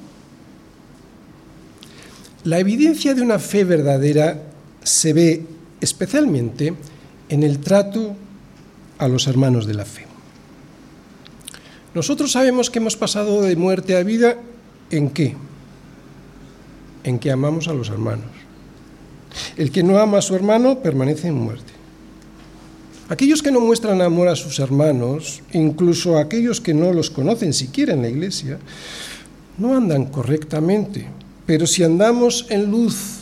[2.44, 4.42] La evidencia de una fe verdadera
[4.82, 5.46] se ve
[5.80, 6.74] especialmente
[7.28, 8.14] en el trato
[8.98, 10.15] a los hermanos de la fe.
[11.96, 14.36] Nosotros sabemos que hemos pasado de muerte a vida
[14.90, 15.34] en qué?
[17.02, 18.30] En que amamos a los hermanos.
[19.56, 21.72] El que no ama a su hermano permanece en muerte.
[23.08, 27.94] Aquellos que no muestran amor a sus hermanos, incluso aquellos que no los conocen siquiera
[27.94, 28.58] en la iglesia,
[29.58, 31.08] no andan correctamente
[31.46, 33.20] pero si andamos en luz,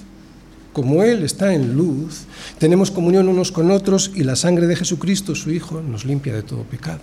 [0.73, 2.25] como Él está en luz,
[2.59, 6.43] tenemos comunión unos con otros y la sangre de Jesucristo, su Hijo, nos limpia de
[6.43, 7.01] todo pecado.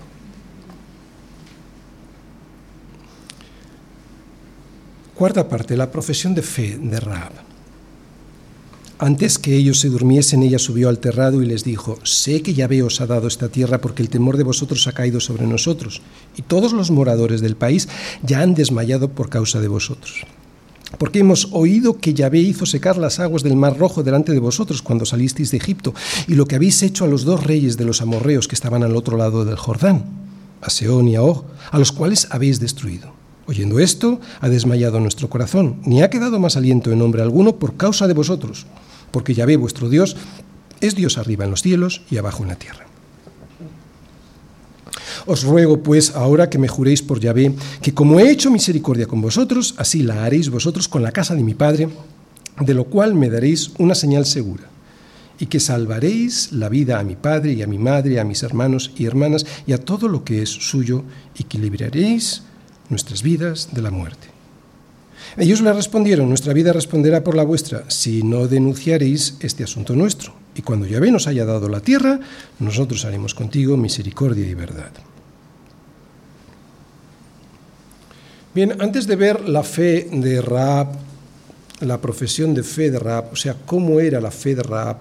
[5.21, 7.33] Cuarta parte, la profesión de fe de Raab.
[8.97, 12.81] Antes que ellos se durmiesen, ella subió al terrado y les dijo, sé que Yahvé
[12.81, 16.01] os ha dado esta tierra porque el temor de vosotros ha caído sobre nosotros,
[16.37, 17.87] y todos los moradores del país
[18.23, 20.25] ya han desmayado por causa de vosotros
[20.97, 24.81] porque hemos oído que Yahvé hizo secar las aguas del Mar Rojo delante de vosotros
[24.81, 25.93] cuando salisteis de Egipto,
[26.27, 28.95] y lo que habéis hecho a los dos reyes de los amorreos que estaban al
[28.95, 30.03] otro lado del Jordán,
[30.61, 33.20] a Seón y a Og, a los cuales habéis destruido.
[33.47, 37.75] Oyendo esto, ha desmayado nuestro corazón, ni ha quedado más aliento en hombre alguno por
[37.75, 38.67] causa de vosotros,
[39.11, 40.15] porque Yahvé vuestro Dios
[40.79, 42.85] es Dios arriba en los cielos y abajo en la tierra.
[45.25, 49.21] Os ruego, pues, ahora que me juréis por Yahvé, que como he hecho misericordia con
[49.21, 51.89] vosotros, así la haréis vosotros con la casa de mi Padre,
[52.59, 54.63] de lo cual me daréis una señal segura,
[55.39, 58.91] y que salvaréis la vida a mi Padre y a mi Madre, a mis hermanos
[58.97, 61.03] y hermanas, y a todo lo que es suyo,
[61.37, 62.43] y que libraréis
[62.91, 64.27] nuestras vidas de la muerte.
[65.37, 70.33] Ellos le respondieron, nuestra vida responderá por la vuestra, si no denunciaréis este asunto nuestro.
[70.55, 72.19] Y cuando Yahvé nos haya dado la tierra,
[72.59, 74.91] nosotros haremos contigo misericordia y verdad.
[78.53, 80.89] Bien, antes de ver la fe de Raab,
[81.79, 84.97] la profesión de fe de Raab, o sea, cómo era la fe de Raab,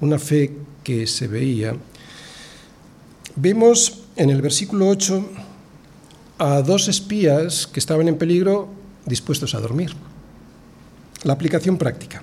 [0.00, 0.50] una fe
[0.82, 1.76] que se veía,
[3.36, 5.30] vemos en el versículo 8
[6.40, 8.66] a dos espías que estaban en peligro
[9.04, 9.92] dispuestos a dormir.
[11.22, 12.22] La aplicación práctica.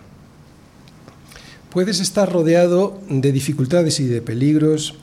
[1.70, 4.96] Puedes estar rodeado de dificultades y de peligros,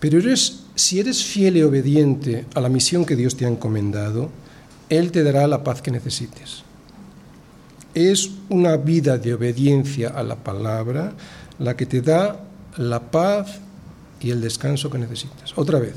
[0.00, 4.30] pero eres, si eres fiel y obediente a la misión que Dios te ha encomendado,
[4.88, 6.62] Él te dará la paz que necesites.
[7.94, 11.12] Es una vida de obediencia a la palabra
[11.58, 12.40] la que te da
[12.78, 13.58] la paz
[14.20, 15.52] y el descanso que necesitas.
[15.54, 15.94] Otra vez,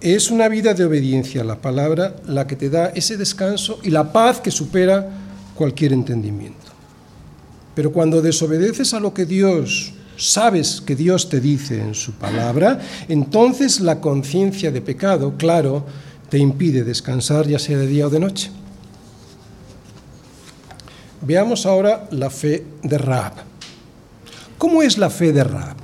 [0.00, 3.90] es una vida de obediencia a la palabra la que te da ese descanso y
[3.90, 5.08] la paz que supera
[5.54, 6.58] cualquier entendimiento.
[7.74, 12.80] Pero cuando desobedeces a lo que Dios sabes que Dios te dice en su palabra,
[13.08, 15.84] entonces la conciencia de pecado, claro,
[16.28, 18.50] te impide descansar ya sea de día o de noche.
[21.20, 23.32] Veamos ahora la fe de Raab.
[24.58, 25.83] ¿Cómo es la fe de Raab?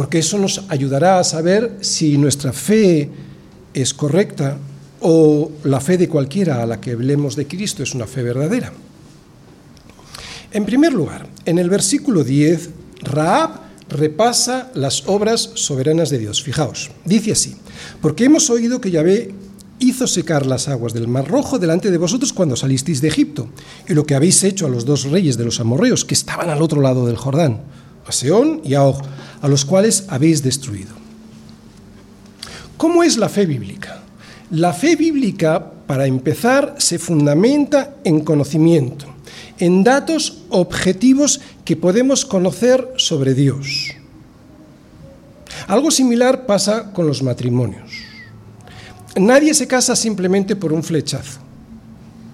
[0.00, 3.10] Porque eso nos ayudará a saber si nuestra fe
[3.74, 4.56] es correcta
[4.98, 8.72] o la fe de cualquiera a la que hablemos de Cristo es una fe verdadera.
[10.52, 12.70] En primer lugar, en el versículo 10,
[13.02, 13.60] Raab
[13.90, 16.42] repasa las obras soberanas de Dios.
[16.42, 17.56] Fijaos, dice así,
[18.00, 19.34] porque hemos oído que Yahvé
[19.80, 23.50] hizo secar las aguas del Mar Rojo delante de vosotros cuando salisteis de Egipto,
[23.86, 26.62] y lo que habéis hecho a los dos reyes de los amorreos que estaban al
[26.62, 27.60] otro lado del Jordán,
[28.06, 29.02] a Seón y a Og,
[29.40, 30.94] a los cuales habéis destruido.
[32.76, 34.02] ¿Cómo es la fe bíblica?
[34.50, 39.10] La fe bíblica, para empezar, se fundamenta en conocimiento
[39.60, 43.92] en datos objetivos que podemos conocer sobre Dios.
[45.68, 47.90] Algo similar pasa con los matrimonios.
[49.16, 51.40] Nadie se casa simplemente por un flechazo.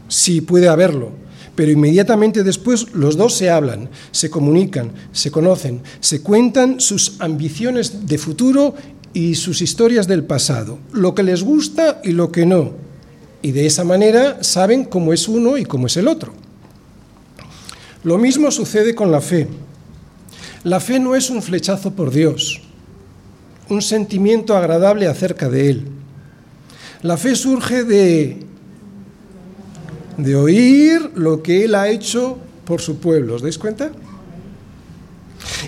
[0.08, 1.10] Sí, puede haberlo,
[1.56, 8.06] pero inmediatamente después los dos se hablan, se comunican, se conocen, se cuentan sus ambiciones
[8.06, 8.74] de futuro
[9.14, 12.74] y sus historias del pasado, lo que les gusta y lo que no.
[13.40, 16.34] Y de esa manera saben cómo es uno y cómo es el otro.
[18.04, 19.48] Lo mismo sucede con la fe.
[20.62, 22.60] La fe no es un flechazo por Dios,
[23.70, 25.88] un sentimiento agradable acerca de Él.
[27.02, 28.46] La fe surge de,
[30.16, 33.34] de oír lo que Él ha hecho por su pueblo.
[33.34, 33.90] ¿Os dais cuenta?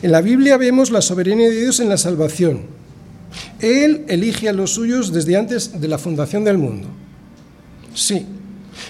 [0.02, 2.62] En la Biblia vemos la soberanía de Dios en la salvación.
[3.61, 6.88] Él elige a los suyos desde antes de la fundación del mundo.
[7.94, 8.24] Sí,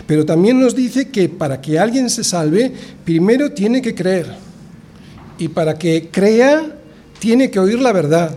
[0.07, 2.73] pero también nos dice que para que alguien se salve,
[3.05, 4.35] primero tiene que creer.
[5.39, 6.77] Y para que crea,
[7.19, 8.37] tiene que oír la verdad.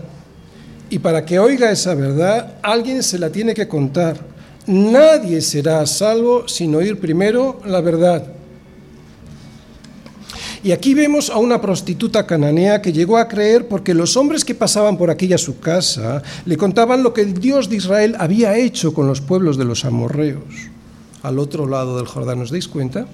[0.90, 4.31] Y para que oiga esa verdad, alguien se la tiene que contar.
[4.66, 8.26] Nadie será salvo sin oír primero la verdad.
[10.64, 14.54] Y aquí vemos a una prostituta cananea que llegó a creer porque los hombres que
[14.54, 18.94] pasaban por aquella su casa le contaban lo que el Dios de Israel había hecho
[18.94, 20.44] con los pueblos de los amorreos
[21.22, 22.40] al otro lado del Jordán.
[22.42, 23.06] ¿Os dais cuenta?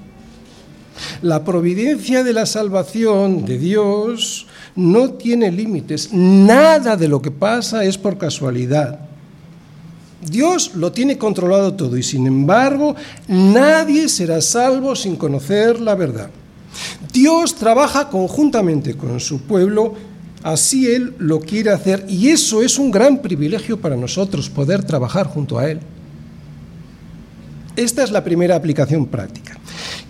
[1.22, 6.12] La providencia de la salvación de Dios no tiene límites.
[6.12, 9.07] Nada de lo que pasa es por casualidad.
[10.30, 12.94] Dios lo tiene controlado todo y sin embargo
[13.28, 16.30] nadie será salvo sin conocer la verdad.
[17.12, 19.94] Dios trabaja conjuntamente con su pueblo,
[20.42, 25.26] así Él lo quiere hacer y eso es un gran privilegio para nosotros, poder trabajar
[25.26, 25.80] junto a Él.
[27.76, 29.56] Esta es la primera aplicación práctica.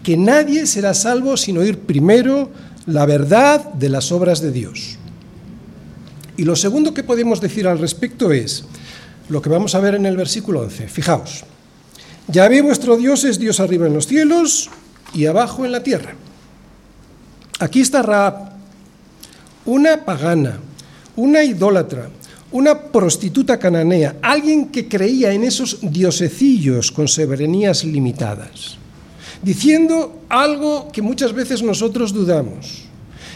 [0.02, 2.50] Que nadie será salvo sin oír primero
[2.86, 4.96] la verdad de las obras de Dios.
[6.38, 8.64] Y lo segundo que podemos decir al respecto es
[9.28, 10.88] lo que vamos a ver en el versículo 11.
[10.88, 11.44] Fijaos,
[12.26, 14.70] ya ve vuestro Dios es Dios arriba en los cielos
[15.14, 16.14] y abajo en la tierra.
[17.60, 18.52] Aquí está Raab,
[19.64, 20.58] una pagana,
[21.16, 22.08] una idólatra,
[22.52, 28.78] una prostituta cananea, alguien que creía en esos diosecillos con soberanías limitadas,
[29.42, 32.84] diciendo algo que muchas veces nosotros dudamos,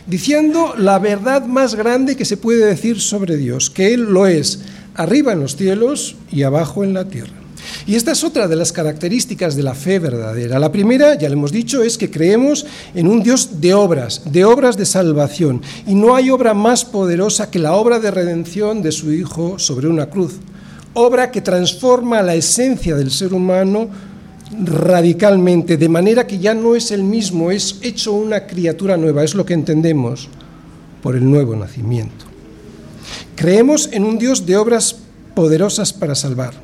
[0.07, 4.61] diciendo la verdad más grande que se puede decir sobre Dios, que Él lo es,
[4.95, 7.43] arriba en los cielos y abajo en la tierra.
[7.87, 10.59] Y esta es otra de las características de la fe verdadera.
[10.59, 14.45] La primera, ya le hemos dicho, es que creemos en un Dios de obras, de
[14.45, 15.63] obras de salvación.
[15.87, 19.89] Y no hay obra más poderosa que la obra de redención de su Hijo sobre
[19.89, 20.35] una cruz.
[20.95, 23.89] Obra que transforma la esencia del ser humano
[24.65, 29.35] radicalmente, de manera que ya no es el mismo, es hecho una criatura nueva, es
[29.35, 30.29] lo que entendemos
[31.03, 32.32] por el nuevo nacimiento.
[33.37, 34.97] Creemos en un Dios de obras
[35.35, 36.55] poderosas para salvar.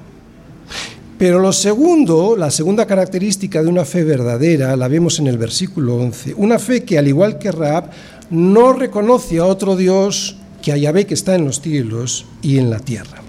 [1.18, 5.96] Pero lo segundo, la segunda característica de una fe verdadera, la vemos en el versículo
[5.96, 6.34] 11.
[6.36, 7.90] Una fe que, al igual que Raab,
[8.30, 12.70] no reconoce a otro Dios que a Yahvé que está en los cielos y en
[12.70, 13.22] la tierra.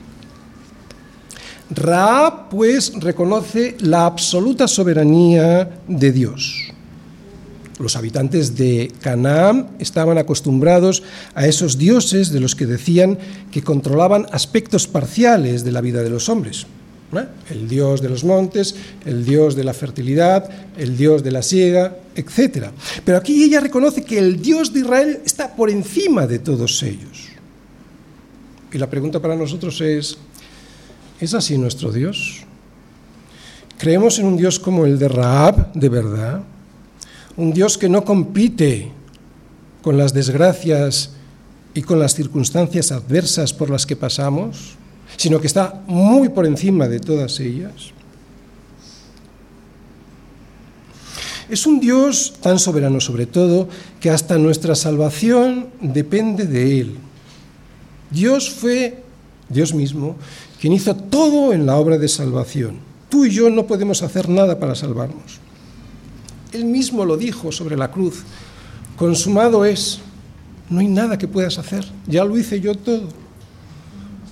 [1.72, 6.74] Raab, pues, reconoce la absoluta soberanía de Dios.
[7.80, 11.02] Los habitantes de Canaán estaban acostumbrados
[11.34, 13.18] a esos dioses de los que decían
[13.52, 16.68] que controlaban aspectos parciales de la vida de los hombres.
[17.50, 18.76] El dios de los montes,
[19.06, 22.68] el dios de la fertilidad, el dios de la siega, etc.
[23.04, 27.30] Pero aquí ella reconoce que el dios de Israel está por encima de todos ellos.
[28.72, 30.18] Y la pregunta para nosotros es,
[31.20, 32.44] ¿es así nuestro Dios?
[33.80, 36.44] ¿Creemos en un Dios como el de Raab, de verdad?
[37.40, 38.92] Un Dios que no compite
[39.82, 41.12] con las desgracias
[41.74, 44.76] y con las circunstancias adversas por las que pasamos,
[45.16, 47.92] sino que está muy por encima de todas ellas.
[51.48, 53.70] Es un Dios tan soberano sobre todo
[54.02, 56.98] que hasta nuestra salvación depende de Él.
[58.12, 59.02] Dios fue,
[59.48, 60.18] Dios mismo,
[60.60, 62.80] quien hizo todo en la obra de salvación.
[63.08, 65.40] Tú y yo no podemos hacer nada para salvarnos.
[66.52, 68.24] Él mismo lo dijo sobre la cruz.
[68.98, 70.00] Consumado es.
[70.70, 71.86] No hay nada que puedas hacer.
[72.08, 73.08] Ya lo hice yo todo.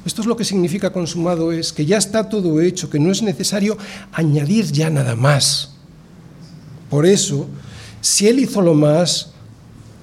[0.07, 3.21] Esto es lo que significa consumado es, que ya está todo hecho, que no es
[3.21, 3.77] necesario
[4.13, 5.73] añadir ya nada más.
[6.89, 7.47] Por eso,
[7.99, 9.31] si Él hizo lo más,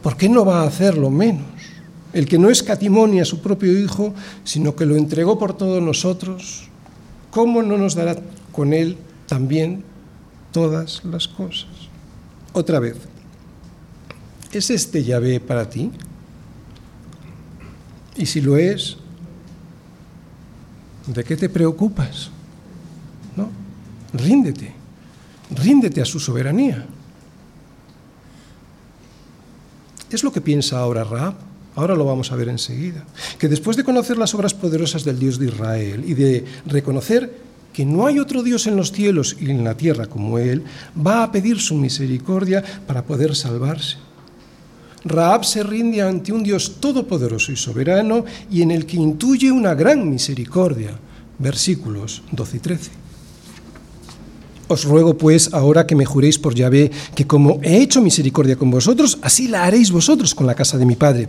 [0.02, 1.46] ¿por qué no va a hacer lo menos?
[2.12, 4.12] El que no escatimonia a su propio Hijo,
[4.44, 6.64] sino que lo entregó por todos nosotros,
[7.30, 8.16] ¿cómo no nos dará
[8.52, 9.84] con Él también
[10.52, 11.83] todas las cosas?
[12.54, 12.96] Otra vez,
[14.52, 15.90] ¿es este Yahvé para ti?
[18.16, 18.96] Y si lo es,
[21.08, 22.30] ¿de qué te preocupas?
[23.36, 23.50] ¿No?
[24.12, 24.72] Ríndete,
[25.50, 26.86] ríndete a su soberanía.
[30.08, 31.34] Es lo que piensa ahora Raab.
[31.74, 33.04] Ahora lo vamos a ver enseguida.
[33.36, 37.36] Que después de conocer las obras poderosas del Dios de Israel y de reconocer
[37.74, 40.62] que no hay otro Dios en los cielos y en la tierra como Él,
[40.96, 43.96] va a pedir su misericordia para poder salvarse.
[45.04, 49.74] Raab se rinde ante un Dios todopoderoso y soberano y en el que intuye una
[49.74, 50.98] gran misericordia.
[51.38, 52.90] Versículos 12 y 13.
[54.68, 58.70] Os ruego pues ahora que me juréis por Yahvé que como he hecho misericordia con
[58.70, 61.28] vosotros, así la haréis vosotros con la casa de mi Padre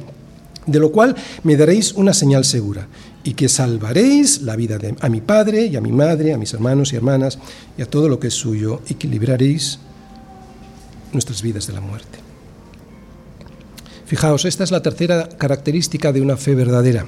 [0.66, 2.88] de lo cual me daréis una señal segura,
[3.26, 6.54] y que salvaréis la vida de, a mi padre y a mi madre, a mis
[6.54, 7.40] hermanos y hermanas,
[7.78, 9.80] y a todo lo que es suyo, y que libraréis
[11.12, 12.20] nuestras vidas de la muerte.
[14.06, 17.08] Fijaos, esta es la tercera característica de una fe verdadera,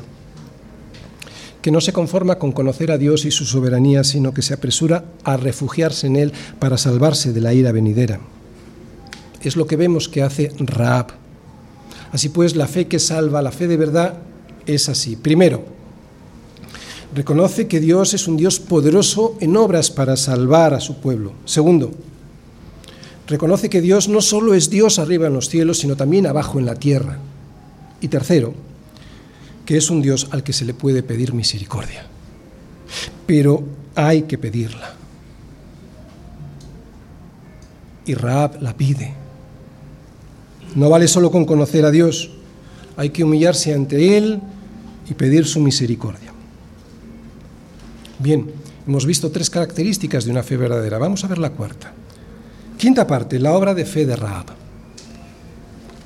[1.61, 5.05] que no se conforma con conocer a Dios y su soberanía, sino que se apresura
[5.23, 8.19] a refugiarse en Él para salvarse de la ira venidera.
[9.43, 11.27] Es lo que vemos que hace Raab
[12.11, 14.15] Así pues, la fe que salva, la fe de verdad,
[14.65, 15.15] es así.
[15.15, 15.76] Primero,
[17.17, 21.33] reconoce que Dios es un Dios poderoso en obras para salvar a su pueblo.
[21.45, 21.91] Segundo,
[23.25, 26.67] reconoce que Dios no solo es Dios arriba en los cielos, sino también abajo en
[26.67, 27.17] la tierra.
[28.01, 28.53] Y tercero,
[29.65, 32.05] que es un Dios al que se le puede pedir misericordia.
[33.25, 33.63] Pero
[33.95, 34.93] hay que pedirla.
[38.05, 39.15] Y Raab la pide.
[40.75, 42.29] No vale solo con conocer a Dios,
[42.95, 44.39] hay que humillarse ante Él
[45.09, 46.26] y pedir su misericordia.
[48.19, 48.47] Bien,
[48.87, 50.97] hemos visto tres características de una fe verdadera.
[50.97, 51.93] Vamos a ver la cuarta.
[52.77, 54.45] Quinta parte, la obra de fe de Raab.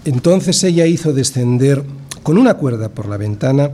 [0.05, 1.83] Entonces ella hizo descender
[2.23, 3.71] con una cuerda por la ventana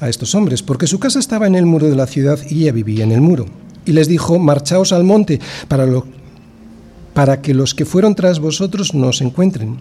[0.00, 2.72] a estos hombres, porque su casa estaba en el muro de la ciudad y ella
[2.72, 3.46] vivía en el muro.
[3.84, 5.40] Y les dijo, marchaos al monte
[7.14, 9.78] para, que los que fueron tras vosotros nos encuentren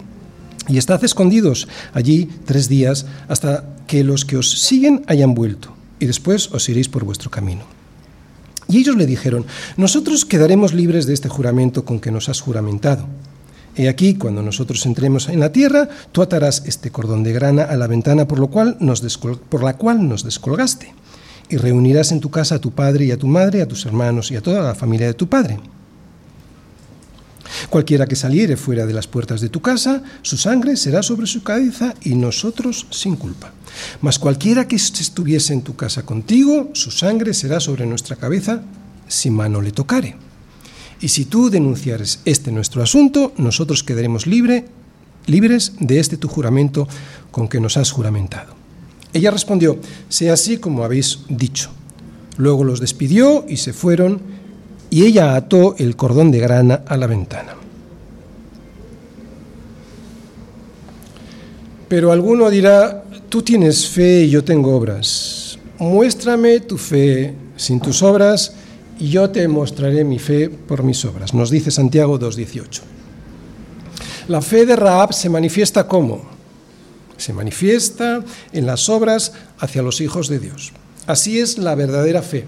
[0.68, 6.06] y estad escondidos allí tres días hasta que los que os siguen hayan vuelto, y
[6.06, 7.77] después os iréis por vuestro camino.
[8.68, 9.46] Y ellos le dijeron,
[9.78, 13.08] nosotros quedaremos libres de este juramento con que nos has juramentado.
[13.76, 17.78] He aquí, cuando nosotros entremos en la tierra, tú atarás este cordón de grana a
[17.78, 20.94] la ventana por, por la cual nos descolgaste,
[21.50, 24.32] y reunirás en tu casa a tu padre y a tu madre, a tus hermanos
[24.32, 25.60] y a toda la familia de tu padre
[27.70, 31.44] Cualquiera que saliere fuera de las puertas de tu casa, su sangre será sobre su
[31.44, 33.52] cabeza y nosotros sin culpa.
[34.02, 38.62] Mas cualquiera que estuviese en tu casa contigo, su sangre será sobre nuestra cabeza
[39.08, 40.16] si mano le tocare.
[41.00, 44.66] Y si tú denunciares este nuestro asunto, nosotros quedaremos libre,
[45.28, 46.88] libres de este tu juramento
[47.32, 48.56] con que nos has juramentado.
[49.14, 51.70] Ella respondió, sea así como habéis dicho.
[52.38, 54.22] Luego los despidió y se fueron
[54.90, 57.54] y ella ató el cordón de grana a la ventana.
[61.88, 65.60] Pero alguno dirá, tú tienes fe y yo tengo obras.
[65.80, 68.54] Muéstrame tu fe sin tus obras
[69.00, 72.82] y yo te mostraré mi fe por mis obras, nos dice Santiago 2.18.
[74.28, 76.26] La fe de Raab se manifiesta como?
[77.18, 80.74] Se manifiesta en las obras hacia los hijos de Dios.
[81.06, 82.46] Así es la verdadera fe,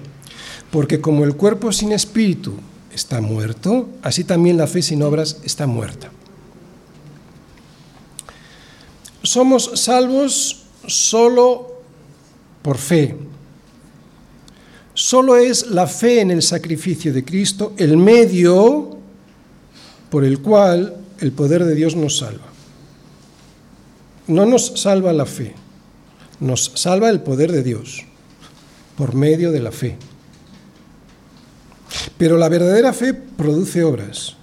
[0.71, 2.53] porque como el cuerpo sin espíritu
[2.93, 6.11] está muerto, así también la fe sin obras está muerta.
[9.23, 11.81] Somos salvos solo
[12.61, 13.15] por fe.
[14.93, 18.97] Solo es la fe en el sacrificio de Cristo el medio
[20.09, 22.47] por el cual el poder de Dios nos salva.
[24.27, 25.55] No nos salva la fe,
[26.39, 28.03] nos salva el poder de Dios
[28.97, 29.97] por medio de la fe.
[32.17, 34.35] Pero la verdadera fe produce obras,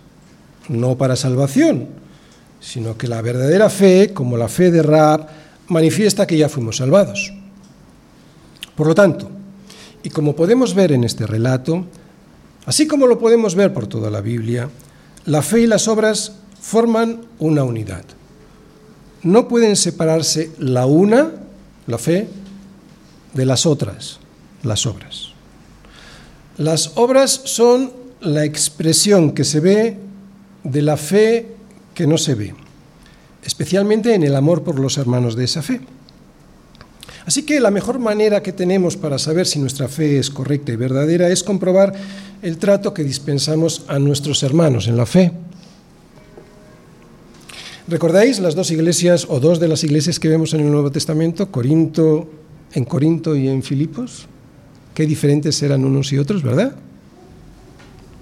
[0.68, 1.88] no para salvación,
[2.60, 5.28] sino que la verdadera fe, como la fe de Raab,
[5.68, 7.32] manifiesta que ya fuimos salvados.
[8.74, 9.30] Por lo tanto,
[10.02, 11.84] y como podemos ver en este relato,
[12.66, 14.68] así como lo podemos ver por toda la Biblia,
[15.24, 18.04] la fe y las obras forman una unidad.
[19.22, 21.32] No pueden separarse la una,
[21.86, 22.28] la fe,
[23.34, 24.18] de las otras,
[24.62, 25.32] las obras.
[26.56, 29.98] Las obras son la expresión que se ve
[30.64, 31.54] de la fe
[31.94, 32.54] que no se ve,
[33.46, 35.80] especialmente en el amor por los hermanos de esa fe.
[37.24, 40.76] Así que la mejor manera que tenemos para saber si nuestra fe es correcta y
[40.76, 41.92] verdadera es comprobar
[42.42, 45.32] el trato que dispensamos a nuestros hermanos en la fe.
[47.88, 51.50] ¿Recordáis las dos iglesias o dos de las iglesias que vemos en el Nuevo Testamento,
[51.50, 52.28] Corinto,
[52.72, 54.26] en Corinto y en Filipos?
[54.94, 56.74] Qué diferentes eran unos y otros, ¿verdad?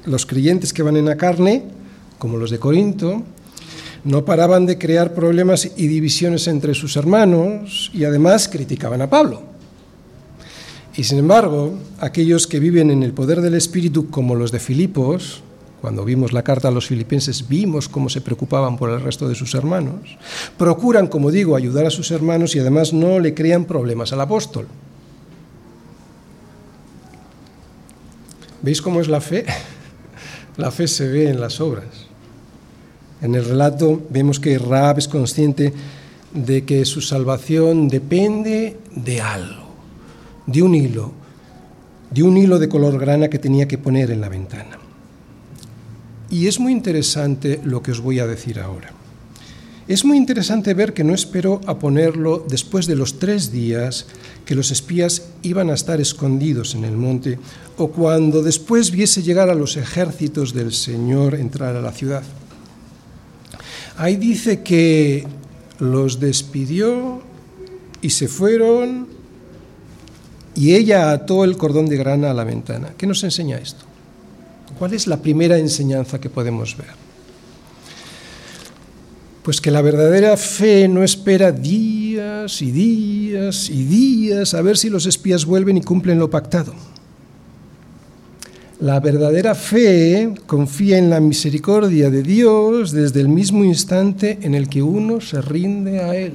[0.04, 1.62] Los creyentes que van en la carne,
[2.18, 3.22] como los de Corinto,
[4.04, 9.42] no paraban de crear problemas y divisiones entre sus hermanos y además criticaban a Pablo.
[10.96, 15.42] Y sin embargo, aquellos que viven en el poder del Espíritu, como los de Filipos,
[15.80, 19.34] cuando vimos la carta a los filipenses, vimos cómo se preocupaban por el resto de
[19.34, 20.16] sus hermanos,
[20.56, 24.68] procuran, como digo, ayudar a sus hermanos y además no le crean problemas al apóstol.
[28.62, 29.44] ¿Veis cómo es la fe?
[30.56, 32.03] La fe se ve en las obras.
[33.24, 35.72] En el relato vemos que Raab es consciente
[36.34, 39.64] de que su salvación depende de algo,
[40.46, 41.12] de un hilo,
[42.10, 44.78] de un hilo de color grana que tenía que poner en la ventana.
[46.28, 48.92] Y es muy interesante lo que os voy a decir ahora.
[49.88, 54.04] Es muy interesante ver que no esperó a ponerlo después de los tres días
[54.44, 57.38] que los espías iban a estar escondidos en el monte
[57.78, 62.22] o cuando después viese llegar a los ejércitos del Señor entrar a la ciudad.
[63.96, 65.26] Ahí dice que
[65.78, 67.22] los despidió
[68.02, 69.06] y se fueron
[70.56, 72.94] y ella ató el cordón de grana a la ventana.
[72.96, 73.84] ¿Qué nos enseña esto?
[74.78, 76.88] ¿Cuál es la primera enseñanza que podemos ver?
[79.42, 84.90] Pues que la verdadera fe no espera días y días y días a ver si
[84.90, 86.74] los espías vuelven y cumplen lo pactado.
[88.84, 94.68] La verdadera fe confía en la misericordia de Dios desde el mismo instante en el
[94.68, 96.34] que uno se rinde a Él.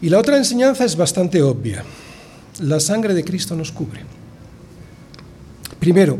[0.00, 1.82] Y la otra enseñanza es bastante obvia.
[2.60, 4.02] La sangre de Cristo nos cubre.
[5.80, 6.16] Primero,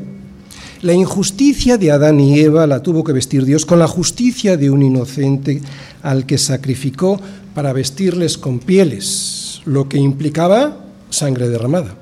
[0.82, 4.70] la injusticia de Adán y Eva la tuvo que vestir Dios con la justicia de
[4.70, 5.62] un inocente
[6.02, 7.20] al que sacrificó
[7.54, 11.98] para vestirles con pieles, lo que implicaba sangre derramada.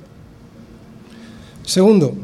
[1.65, 2.15] Segundo,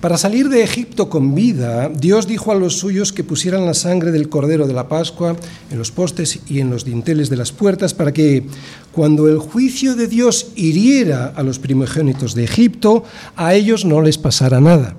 [0.00, 4.12] para salir de Egipto con vida, Dios dijo a los suyos que pusieran la sangre
[4.12, 5.36] del cordero de la Pascua
[5.70, 8.46] en los postes y en los dinteles de las puertas para que,
[8.92, 13.04] cuando el juicio de Dios hiriera a los primogénitos de Egipto,
[13.36, 14.96] a ellos no les pasara nada.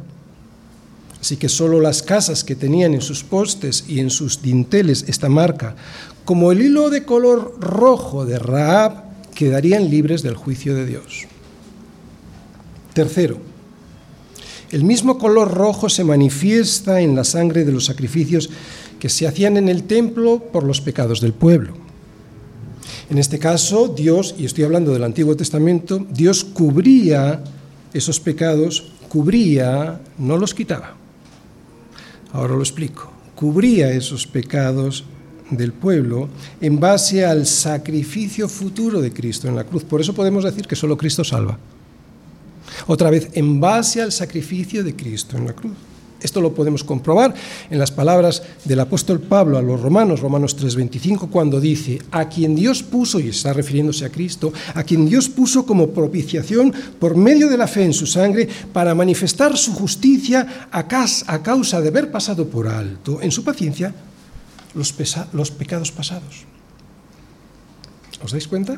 [1.19, 5.29] Así que solo las casas que tenían en sus postes y en sus dinteles esta
[5.29, 5.75] marca,
[6.25, 9.03] como el hilo de color rojo de Raab,
[9.33, 11.25] quedarían libres del juicio de Dios.
[12.93, 13.50] Tercero,
[14.71, 18.49] el mismo color rojo se manifiesta en la sangre de los sacrificios
[18.99, 21.73] que se hacían en el templo por los pecados del pueblo.
[23.09, 27.43] En este caso, Dios, y estoy hablando del Antiguo Testamento, Dios cubría
[27.93, 30.95] esos pecados, cubría, no los quitaba.
[32.31, 33.11] Ahora lo explico.
[33.35, 35.03] Cubría esos pecados
[35.49, 36.29] del pueblo
[36.61, 39.83] en base al sacrificio futuro de Cristo en la cruz.
[39.83, 41.57] Por eso podemos decir que solo Cristo salva.
[42.87, 45.73] Otra vez, en base al sacrificio de Cristo en la cruz.
[46.21, 47.33] Esto lo podemos comprobar
[47.69, 52.55] en las palabras del apóstol Pablo a los romanos, Romanos 3:25, cuando dice, a quien
[52.55, 57.49] Dios puso, y está refiriéndose a Cristo, a quien Dios puso como propiciación por medio
[57.49, 62.47] de la fe en su sangre para manifestar su justicia a causa de haber pasado
[62.47, 63.93] por alto en su paciencia
[64.75, 64.93] los,
[65.33, 66.45] los pecados pasados.
[68.23, 68.77] ¿Os dais cuenta?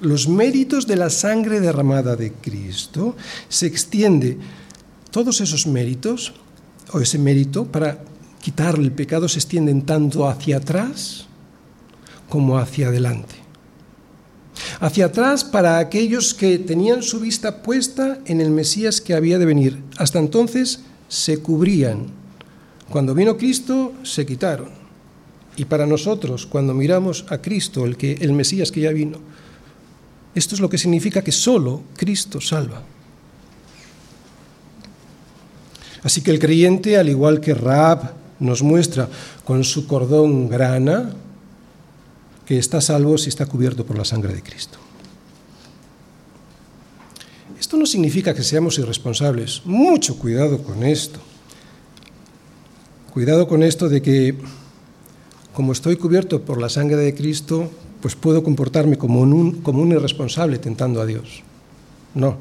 [0.00, 3.16] Los méritos de la sangre derramada de Cristo,
[3.48, 4.38] se extiende
[5.10, 6.34] todos esos méritos,
[6.92, 7.98] o ese mérito, para
[8.40, 11.26] quitar el pecado, se extienden tanto hacia atrás
[12.28, 13.34] como hacia adelante.
[14.80, 19.46] Hacia atrás para aquellos que tenían su vista puesta en el Mesías que había de
[19.46, 19.82] venir.
[19.96, 22.06] Hasta entonces se cubrían.
[22.88, 24.70] Cuando vino Cristo, se quitaron.
[25.56, 29.18] Y para nosotros, cuando miramos a Cristo, el, que, el Mesías que ya vino,
[30.34, 32.82] esto es lo que significa que solo Cristo salva.
[36.02, 39.08] Así que el creyente, al igual que Raab nos muestra
[39.44, 41.12] con su cordón grana,
[42.46, 44.78] que está salvo si está cubierto por la sangre de Cristo.
[47.58, 49.62] Esto no significa que seamos irresponsables.
[49.64, 51.18] Mucho cuidado con esto.
[53.12, 54.38] Cuidado con esto de que,
[55.52, 57.70] como estoy cubierto por la sangre de Cristo,
[58.00, 61.42] pues puedo comportarme como un, como un irresponsable tentando a Dios.
[62.14, 62.36] No.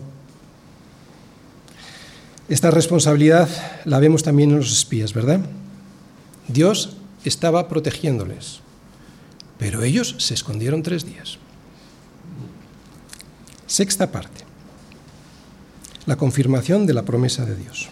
[2.50, 3.50] Esta responsabilidad
[3.86, 5.42] la vemos también en los espías, ¿verdad?
[6.48, 6.96] Dios
[7.26, 8.62] estaba protegiéndoles,
[9.58, 11.40] pero ellos se escondieron tres días.
[13.66, 14.46] Sexta parte.
[16.06, 17.90] La confirmación de la promesa de Dios.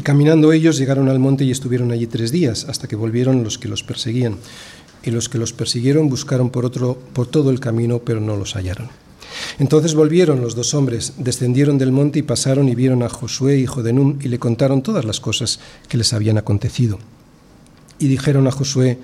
[0.00, 3.58] Y caminando ellos llegaron al monte y estuvieron allí tres días, hasta que volvieron los
[3.58, 4.38] que los perseguían.
[5.02, 8.54] Y los que los persiguieron buscaron por, otro, por todo el camino, pero no los
[8.54, 8.88] hallaron.
[9.58, 13.82] Entonces volvieron los dos hombres, descendieron del monte y pasaron y vieron a Josué, hijo
[13.82, 16.98] de Nun, y le contaron todas las cosas que les habían acontecido.
[17.98, 18.96] Y dijeron a Josué,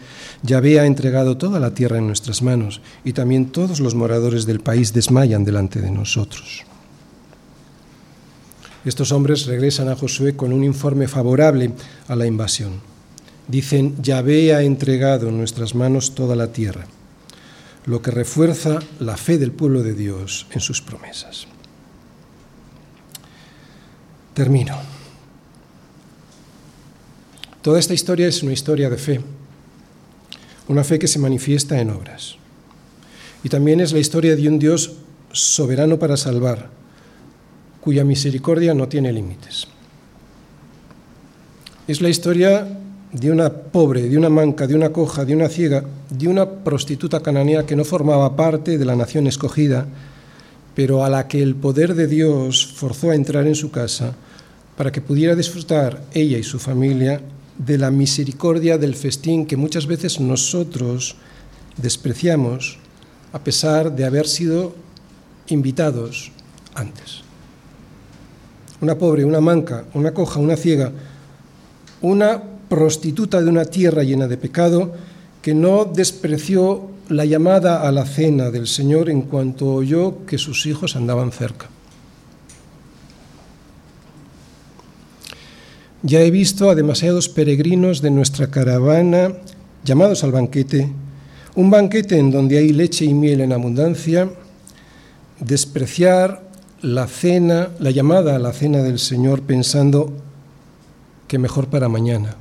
[0.45, 4.61] Yahvé ha entregado toda la tierra en nuestras manos, y también todos los moradores del
[4.61, 6.65] país desmayan delante de nosotros.
[8.87, 11.73] Estos hombres regresan a Josué con un informe favorable
[12.07, 12.81] a la invasión.
[13.49, 16.87] Dicen, Yahvé ha entregado en nuestras manos toda la tierra,
[17.85, 21.49] lo que refuerza la fe del pueblo de Dios en sus promesas.
[24.35, 24.79] Termino.
[27.63, 29.21] Toda esta historia es una historia de fe,
[30.69, 32.37] una fe que se manifiesta en obras.
[33.43, 34.93] Y también es la historia de un Dios
[35.33, 36.71] soberano para salvar,
[37.87, 39.69] cuya misericordia no tiene límites.
[41.87, 42.67] Es la historia
[43.13, 47.21] de una pobre, de una manca, de una coja, de una ciega, de una prostituta
[47.21, 49.87] cananea que no formaba parte de la nación escogida,
[50.75, 54.17] pero a la que el poder de Dios forzó a entrar en su casa
[54.77, 57.21] para que pudiera disfrutar ella y su familia
[57.57, 61.15] de la misericordia del festín que muchas veces nosotros
[61.77, 62.81] despreciamos
[63.33, 64.75] a pesar de haber sido
[65.47, 66.33] invitados
[66.75, 67.26] antes
[68.81, 70.93] una pobre, una manca, una coja, una ciega,
[72.03, 74.93] una prostituta de una tierra llena de pecado,
[75.43, 80.67] que no despreció la llamada a la cena del Señor en cuanto oyó que sus
[80.67, 81.69] hijos andaban cerca.
[86.03, 89.35] Ya he visto a demasiados peregrinos de nuestra caravana
[89.85, 90.91] llamados al banquete,
[91.55, 94.31] un banquete en donde hay leche y miel en abundancia,
[95.41, 96.46] despreciar
[96.87, 100.13] la cena, la llamada a la cena del Señor pensando
[101.27, 102.37] que mejor para mañana.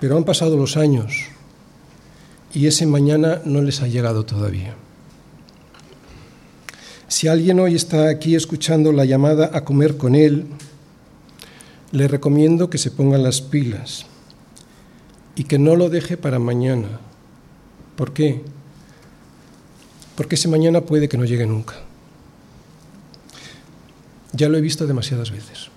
[0.00, 1.12] Pero han pasado los años
[2.54, 4.74] y ese mañana no les ha llegado todavía.
[7.08, 10.46] Si alguien hoy está aquí escuchando la llamada a comer con Él,
[11.90, 14.06] le recomiendo que se pongan las pilas
[15.36, 17.00] y que no lo deje para mañana.
[17.96, 18.42] ¿Por qué?
[20.22, 21.74] Porque ese mañana puede que no llegue nunca.
[24.32, 25.71] Ya lo he visto demasiadas veces.